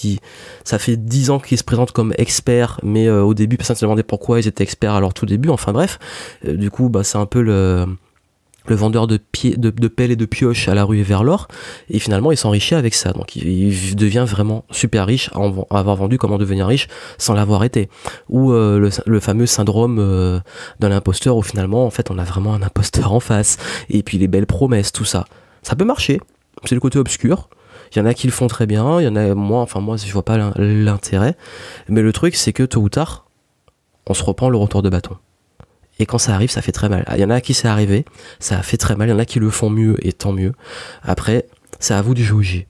ça 0.65 0.79
fait 0.79 0.97
dix 0.97 1.31
ans 1.31 1.39
qu'ils 1.39 1.59
se 1.59 1.65
présentent 1.65 1.93
comme 1.93 2.13
experts, 2.19 2.81
mais 2.83 3.07
euh, 3.07 3.23
au 3.23 3.35
début, 3.35 3.57
personne 3.57 3.75
ne 3.75 3.79
se 3.79 3.85
demandait 3.85 4.03
pourquoi 4.03 4.41
ils 4.41 4.49
étaient 4.49 4.65
experts 4.65 4.95
à 4.95 5.01
leur 5.01 5.15
tout 5.15 5.27
début, 5.27 5.51
enfin 5.51 5.73
bref. 5.73 5.99
Euh, 6.47 6.57
du 6.57 6.71
coup, 6.71 6.89
bah, 6.89 7.05
c'est 7.05 7.19
un 7.19 7.27
peu 7.27 7.43
le, 7.43 7.87
le 8.67 8.77
vendeur 8.77 9.07
de, 9.07 9.17
pelles 9.17 10.11
et 10.11 10.17
de 10.17 10.25
pioches 10.25 10.69
à 10.69 10.75
la 10.75 10.85
rue 10.85 11.03
vers 11.03 11.25
l'or, 11.25 11.49
et 11.91 11.99
finalement 11.99 12.33
il 12.33 12.37
s'enrichit 12.37 12.75
avec 12.75 12.95
ça. 12.95 13.13
Donc 13.13 13.37
il, 13.37 13.97
devient 13.97 14.25
vraiment 14.27 14.65
super 14.71 15.07
riche 15.07 15.31
à, 15.35 15.79
avoir 15.79 15.97
vendu 15.97 16.19
comment 16.19 16.39
devenir 16.39 16.67
riche 16.67 16.89
sans 17.19 17.35
l'avoir 17.35 17.65
été. 17.65 17.89
Ou 18.29 18.53
euh, 18.53 18.91
le, 19.07 19.21
fameux 19.21 19.47
syndrome 19.47 19.99
euh, 19.99 20.41
de 20.81 20.87
l'imposteur 20.87 21.37
où 21.37 21.43
finalement 21.43 21.87
en 21.87 21.91
fait 21.91 22.11
on 22.11 22.19
a 22.19 22.25
vraiment 22.25 22.55
un 22.55 22.63
imposteur 22.63 23.13
en 23.13 23.21
face, 23.21 23.59
et 23.91 24.03
puis 24.03 24.19
les 24.19 24.29
belles 24.29 24.47
promesses, 24.47 24.93
tout 24.93 25.05
ça. 25.05 25.25
Ça 25.63 25.77
peut 25.77 25.85
marcher, 25.85 26.21
c'est 26.65 26.75
le 26.75 26.81
côté 26.81 26.99
obscur. 26.99 27.49
Il 27.95 27.99
y 27.99 28.01
en 28.01 28.07
a 28.07 28.15
qui 28.15 28.27
le 28.27 28.33
font 28.33 28.47
très 28.47 28.67
bien, 28.67 29.01
il 29.01 29.05
y 29.05 29.09
en 29.09 29.17
a 29.17 29.35
moi, 29.35 29.61
enfin 29.61 29.81
moi 29.81 29.97
je 29.97 30.11
vois 30.13 30.25
pas 30.25 30.39
l'intérêt, 30.57 31.37
mais 31.89 32.01
le 32.01 32.13
truc 32.13 32.37
c'est 32.37 32.53
que 32.53 32.63
tôt 32.63 32.81
ou 32.81 32.89
tard, 32.89 33.27
on 34.07 34.15
se 34.15 34.25
reprend 34.25 34.49
le 34.49 34.57
retour 34.57 34.83
de 34.83 34.89
bâton. 34.89 35.17
Et 36.03 36.07
quand 36.07 36.19
ça 36.19 36.35
arrive, 36.35 36.51
ça 36.51 36.63
fait 36.63 36.73
très 36.73 36.89
mal. 36.89 37.05
Il 37.15 37.21
y 37.21 37.25
en 37.25 37.31
a 37.31 37.41
qui 37.41 37.55
c'est 37.55 37.69
arrivé, 37.69 38.05
ça 38.41 38.61
fait 38.63 38.77
très 38.77 38.97
mal. 38.97 39.07
Il 39.07 39.13
y 39.13 39.15
en 39.15 39.21
a 39.21 39.25
qui 39.25 39.39
le 39.39 39.51
font 39.51 39.71
mieux 39.71 39.95
et 40.05 40.13
tant 40.13 40.33
mieux. 40.33 40.53
Après, 41.05 41.47
c'est 41.79 41.95
à 41.95 42.03
vous 42.03 42.13
de 42.13 42.21
juger. 42.21 42.67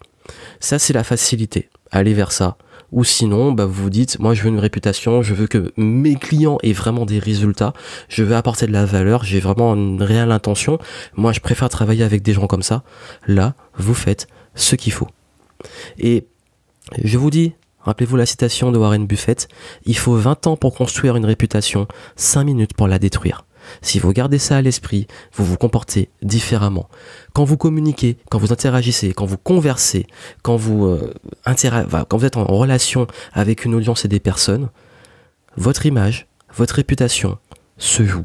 Ça, 0.61 0.79
c'est 0.79 0.93
la 0.93 1.03
facilité. 1.03 1.71
Allez 1.91 2.13
vers 2.13 2.31
ça. 2.31 2.59
Ou 2.91 3.05
sinon, 3.05 3.53
bah, 3.53 3.65
vous 3.65 3.85
vous 3.85 3.89
dites, 3.89 4.19
moi 4.19 4.35
je 4.35 4.43
veux 4.43 4.51
une 4.51 4.59
réputation, 4.59 5.23
je 5.23 5.33
veux 5.33 5.47
que 5.47 5.73
mes 5.79 6.15
clients 6.15 6.59
aient 6.63 6.75
vraiment 6.75 7.07
des 7.07 7.19
résultats, 7.19 7.73
je 8.11 8.23
veux 8.23 8.37
apporter 8.37 8.67
de 8.67 8.73
la 8.73 8.85
valeur, 8.85 9.25
j'ai 9.25 9.41
vraiment 9.41 9.75
une 9.75 10.03
réelle 10.03 10.31
intention. 10.31 10.79
Moi 11.15 11.33
je 11.33 11.41
préfère 11.41 11.71
travailler 11.71 12.05
avec 12.05 12.21
des 12.21 12.35
gens 12.35 12.47
comme 12.47 12.63
ça. 12.63 12.83
Là, 13.27 13.55
vous 13.79 13.95
faites 13.95 14.27
ce 14.55 14.77
qu'il 14.77 14.93
faut. 14.93 15.09
Et 15.97 16.27
je 17.03 17.17
vous 17.17 17.31
dis, 17.31 17.55
Rappelez-vous 17.83 18.17
la 18.17 18.27
citation 18.27 18.71
de 18.73 18.79
Warren 18.79 19.07
Buffett, 19.07 19.49
il 19.85 19.97
faut 19.97 20.15
20 20.15 20.47
ans 20.47 20.57
pour 20.57 20.75
construire 20.75 21.17
une 21.17 21.25
réputation, 21.25 21.89
5 22.17 22.45
minutes 22.45 22.75
pour 22.75 22.89
la 22.89 22.99
détruire. 22.99 23.45
Si 23.81 23.99
vous 23.99 24.13
gardez 24.13 24.39
ça 24.39 24.57
à 24.57 24.63
l'esprit, 24.63 25.07
vous 25.35 25.45
vous 25.45 25.57
comportez 25.57 26.11
différemment. 26.23 26.89
Quand 27.33 27.45
vous 27.45 27.57
communiquez, 27.57 28.19
quand 28.31 28.39
vous 28.39 28.53
interagissez, 28.53 29.13
quand 29.13 29.27
vous 29.27 29.39
conversez, 29.39 30.07
quand 30.43 30.57
vous, 30.57 30.87
euh, 30.87 31.15
quand 31.45 32.19
vous 32.19 32.25
êtes 32.25 32.37
en 32.37 32.45
relation 32.45 33.07
avec 33.33 33.65
une 33.65 33.75
audience 33.75 34.05
et 34.05 34.09
des 34.09 34.21
personnes, 34.21 34.69
votre 35.57 35.87
image, 35.87 36.27
votre 36.55 36.77
réputation 36.77 37.39
se 37.79 38.05
joue. 38.05 38.25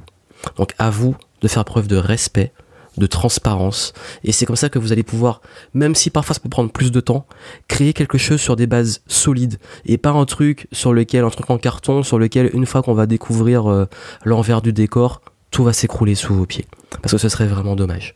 Donc 0.57 0.73
à 0.77 0.89
vous 0.89 1.15
de 1.41 1.47
faire 1.47 1.65
preuve 1.65 1.87
de 1.87 1.97
respect, 1.97 2.51
de 2.97 3.05
transparence. 3.07 3.93
Et 4.23 4.31
c'est 4.31 4.45
comme 4.45 4.55
ça 4.55 4.69
que 4.69 4.79
vous 4.79 4.91
allez 4.91 5.03
pouvoir, 5.03 5.41
même 5.73 5.95
si 5.95 6.09
parfois 6.09 6.33
ça 6.33 6.41
peut 6.41 6.49
prendre 6.49 6.71
plus 6.71 6.91
de 6.91 6.99
temps, 6.99 7.25
créer 7.67 7.93
quelque 7.93 8.17
chose 8.17 8.39
sur 8.39 8.55
des 8.55 8.67
bases 8.67 9.01
solides 9.07 9.57
et 9.85 9.97
pas 9.97 10.11
un 10.11 10.25
truc 10.25 10.67
sur 10.71 10.93
lequel, 10.93 11.23
un 11.23 11.29
truc 11.29 11.49
en 11.49 11.57
carton, 11.57 12.03
sur 12.03 12.19
lequel 12.19 12.49
une 12.53 12.65
fois 12.65 12.81
qu'on 12.81 12.93
va 12.93 13.05
découvrir 13.05 13.69
euh, 13.69 13.85
l'envers 14.25 14.61
du 14.61 14.73
décor, 14.73 15.21
tout 15.51 15.63
va 15.63 15.73
s'écrouler 15.73 16.15
sous 16.15 16.33
vos 16.33 16.45
pieds. 16.45 16.65
Parce 17.01 17.11
que 17.11 17.17
ce 17.17 17.29
serait 17.29 17.47
vraiment 17.47 17.75
dommage. 17.75 18.13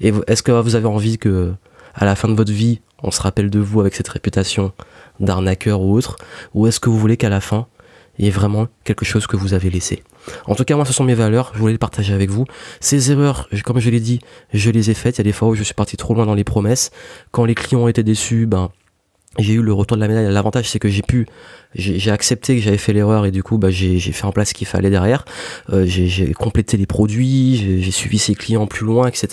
Et 0.00 0.12
est-ce 0.26 0.42
que 0.42 0.52
vous 0.52 0.74
avez 0.74 0.86
envie 0.86 1.18
que, 1.18 1.52
à 1.94 2.04
la 2.04 2.14
fin 2.14 2.28
de 2.28 2.34
votre 2.34 2.52
vie, 2.52 2.80
on 3.02 3.10
se 3.10 3.20
rappelle 3.22 3.50
de 3.50 3.58
vous 3.58 3.80
avec 3.80 3.94
cette 3.94 4.08
réputation 4.08 4.72
d'arnaqueur 5.20 5.80
ou 5.80 5.94
autre, 5.96 6.16
ou 6.54 6.66
est-ce 6.66 6.80
que 6.80 6.88
vous 6.88 6.98
voulez 6.98 7.16
qu'à 7.16 7.28
la 7.28 7.40
fin, 7.40 7.66
il 8.20 8.26
y 8.26 8.30
vraiment 8.30 8.68
quelque 8.84 9.04
chose 9.04 9.26
que 9.26 9.36
vous 9.36 9.54
avez 9.54 9.70
laissé 9.70 10.02
en 10.46 10.54
tout 10.54 10.64
cas, 10.64 10.76
moi, 10.76 10.84
ce 10.84 10.92
sont 10.92 11.04
mes 11.04 11.14
valeurs. 11.14 11.52
Je 11.54 11.58
voulais 11.58 11.72
les 11.72 11.78
partager 11.78 12.12
avec 12.12 12.30
vous. 12.30 12.44
Ces 12.80 13.10
erreurs, 13.10 13.48
comme 13.64 13.80
je 13.80 13.90
l'ai 13.90 14.00
dit, 14.00 14.20
je 14.52 14.70
les 14.70 14.90
ai 14.90 14.94
faites. 14.94 15.16
Il 15.16 15.20
y 15.20 15.22
a 15.22 15.24
des 15.24 15.32
fois 15.32 15.48
où 15.48 15.54
je 15.54 15.62
suis 15.62 15.74
parti 15.74 15.96
trop 15.96 16.14
loin 16.14 16.26
dans 16.26 16.34
les 16.34 16.44
promesses. 16.44 16.90
Quand 17.30 17.44
les 17.44 17.54
clients 17.54 17.88
été 17.88 18.02
déçus, 18.02 18.46
ben, 18.46 18.70
j'ai 19.38 19.52
eu 19.54 19.62
le 19.62 19.72
retour 19.72 19.96
de 19.96 20.02
la 20.02 20.08
médaille. 20.08 20.32
L'avantage, 20.32 20.68
c'est 20.68 20.80
que 20.80 20.88
j'ai 20.88 21.02
pu, 21.02 21.26
j'ai 21.74 22.10
accepté 22.10 22.56
que 22.56 22.62
j'avais 22.62 22.78
fait 22.78 22.92
l'erreur 22.92 23.26
et 23.26 23.30
du 23.30 23.44
coup, 23.44 23.58
bah, 23.58 23.70
j'ai 23.70 23.98
fait 24.00 24.24
en 24.24 24.32
place 24.32 24.48
ce 24.48 24.54
qu'il 24.54 24.66
fallait 24.66 24.90
derrière. 24.90 25.24
Euh, 25.72 25.84
j'ai 25.86 26.32
complété 26.32 26.76
les 26.76 26.86
produits, 26.86 27.80
j'ai 27.80 27.90
suivi 27.92 28.18
ses 28.18 28.34
clients 28.34 28.66
plus 28.66 28.84
loin, 28.84 29.06
etc. 29.06 29.28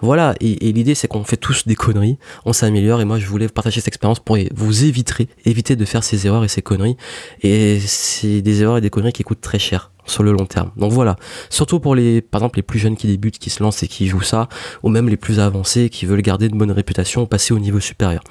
Voilà. 0.00 0.34
Et, 0.40 0.72
l'idée, 0.72 0.94
c'est 0.94 1.08
qu'on 1.08 1.24
fait 1.24 1.36
tous 1.36 1.66
des 1.66 1.74
conneries, 1.74 2.18
on 2.44 2.52
s'améliore. 2.52 3.00
Et 3.00 3.04
moi, 3.04 3.18
je 3.18 3.26
voulais 3.26 3.48
partager 3.48 3.80
cette 3.80 3.88
expérience 3.88 4.20
pour 4.20 4.38
vous 4.54 4.84
éviter, 4.84 5.28
éviter 5.44 5.74
de 5.74 5.84
faire 5.84 6.04
ces 6.04 6.26
erreurs 6.26 6.44
et 6.44 6.48
ces 6.48 6.62
conneries. 6.62 6.96
Et 7.42 7.80
c'est 7.80 8.42
des 8.42 8.62
erreurs 8.62 8.78
et 8.78 8.80
des 8.80 8.90
conneries 8.90 9.12
qui 9.12 9.24
coûtent 9.24 9.40
très 9.40 9.58
cher 9.58 9.90
sur 10.06 10.22
le 10.22 10.32
long 10.32 10.46
terme. 10.46 10.70
Donc 10.76 10.92
voilà, 10.92 11.16
surtout 11.50 11.80
pour 11.80 11.94
les, 11.94 12.20
par 12.20 12.40
exemple, 12.40 12.58
les 12.58 12.62
plus 12.62 12.78
jeunes 12.78 12.96
qui 12.96 13.06
débutent, 13.06 13.38
qui 13.38 13.50
se 13.50 13.62
lancent 13.62 13.82
et 13.82 13.88
qui 13.88 14.06
jouent 14.06 14.22
ça, 14.22 14.48
ou 14.82 14.88
même 14.88 15.08
les 15.08 15.16
plus 15.16 15.40
avancés 15.40 15.88
qui 15.90 16.06
veulent 16.06 16.22
garder 16.22 16.46
une 16.46 16.58
bonne 16.58 16.70
réputation, 16.70 17.26
passer 17.26 17.52
au 17.52 17.58
niveau 17.58 17.80
supérieur. 17.80 18.22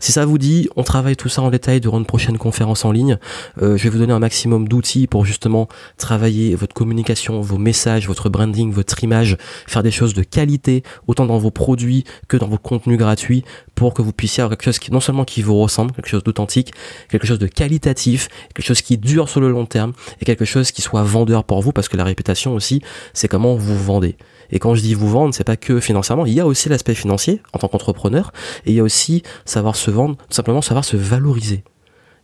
Si 0.00 0.12
ça 0.12 0.26
vous 0.26 0.38
dit, 0.38 0.68
on 0.76 0.82
travaille 0.82 1.16
tout 1.16 1.28
ça 1.28 1.42
en 1.42 1.50
détail 1.50 1.80
durant 1.80 1.98
une 1.98 2.06
prochaine 2.06 2.38
conférence 2.38 2.84
en 2.84 2.92
ligne. 2.92 3.18
Euh, 3.60 3.76
je 3.76 3.84
vais 3.84 3.90
vous 3.90 3.98
donner 3.98 4.12
un 4.12 4.18
maximum 4.18 4.68
d'outils 4.68 5.06
pour 5.06 5.24
justement 5.24 5.68
travailler 5.96 6.54
votre 6.54 6.74
communication, 6.74 7.40
vos 7.40 7.58
messages, 7.58 8.06
votre 8.06 8.28
branding, 8.28 8.72
votre 8.72 9.02
image, 9.04 9.36
faire 9.66 9.82
des 9.82 9.90
choses 9.90 10.14
de 10.14 10.22
qualité, 10.22 10.82
autant 11.06 11.26
dans 11.26 11.38
vos 11.38 11.50
produits 11.50 12.04
que 12.28 12.36
dans 12.36 12.48
vos 12.48 12.58
contenus 12.58 12.98
gratuits, 12.98 13.44
pour 13.74 13.94
que 13.94 14.02
vous 14.02 14.12
puissiez 14.12 14.42
avoir 14.42 14.56
quelque 14.56 14.64
chose 14.64 14.78
qui 14.78 14.92
non 14.92 15.00
seulement 15.00 15.24
qui 15.24 15.42
vous 15.42 15.58
ressemble, 15.58 15.92
quelque 15.92 16.08
chose 16.08 16.22
d'authentique, 16.24 16.72
quelque 17.08 17.26
chose 17.26 17.38
de 17.38 17.46
qualitatif, 17.46 18.28
quelque 18.54 18.66
chose 18.66 18.82
qui 18.82 18.98
dure 18.98 19.28
sur 19.28 19.40
le 19.40 19.50
long 19.50 19.66
terme, 19.66 19.92
et 20.20 20.24
quelque 20.24 20.44
chose 20.44 20.72
qui 20.72 20.82
soit 20.82 21.02
vendeur 21.12 21.44
pour 21.44 21.60
vous 21.62 21.72
parce 21.72 21.88
que 21.88 21.96
la 21.96 22.04
réputation 22.04 22.54
aussi, 22.54 22.82
c'est 23.12 23.28
comment 23.28 23.54
vous 23.54 23.76
vendez. 23.76 24.16
Et 24.50 24.58
quand 24.58 24.74
je 24.74 24.82
dis 24.82 24.94
vous 24.94 25.08
vendre, 25.08 25.34
c'est 25.34 25.44
pas 25.44 25.56
que 25.56 25.80
financièrement, 25.80 26.26
il 26.26 26.34
y 26.34 26.40
a 26.40 26.46
aussi 26.46 26.68
l'aspect 26.68 26.94
financier 26.94 27.40
en 27.52 27.58
tant 27.58 27.68
qu'entrepreneur 27.68 28.32
et 28.66 28.70
il 28.70 28.76
y 28.76 28.80
a 28.80 28.82
aussi 28.82 29.22
savoir 29.44 29.76
se 29.76 29.90
vendre, 29.90 30.16
tout 30.16 30.34
simplement 30.34 30.62
savoir 30.62 30.84
se 30.84 30.96
valoriser 30.96 31.64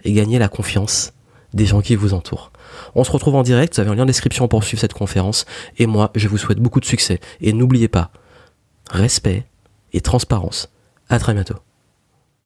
et 0.05 0.12
gagner 0.12 0.38
la 0.38 0.48
confiance 0.48 1.12
des 1.55 1.66
gens 1.66 1.81
qui 1.81 1.96
vous 1.96 2.14
entourent. 2.14 2.53
On 2.94 3.05
se 3.05 3.11
retrouve 3.11 3.35
en 3.35 3.42
direct, 3.42 3.74
vous 3.74 3.81
avez 3.81 3.90
un 3.90 3.94
lien 3.94 4.03
en 4.03 4.07
description 4.07 4.48
pour 4.48 4.64
suivre 4.64 4.81
cette 4.81 4.92
conférence 4.92 5.46
et 5.79 5.87
moi, 5.87 6.11
je 6.14 6.29
vous 6.29 6.38
souhaite 6.38 6.59
beaucoup 6.59 6.81
de 6.81 6.85
succès 6.85 7.20
et 7.40 7.53
n'oubliez 7.53 7.88
pas 7.88 8.11
respect 8.90 9.46
et 9.92 10.01
transparence. 10.01 10.70
À 11.09 11.18
très 11.18 11.33
bientôt. 11.33 11.68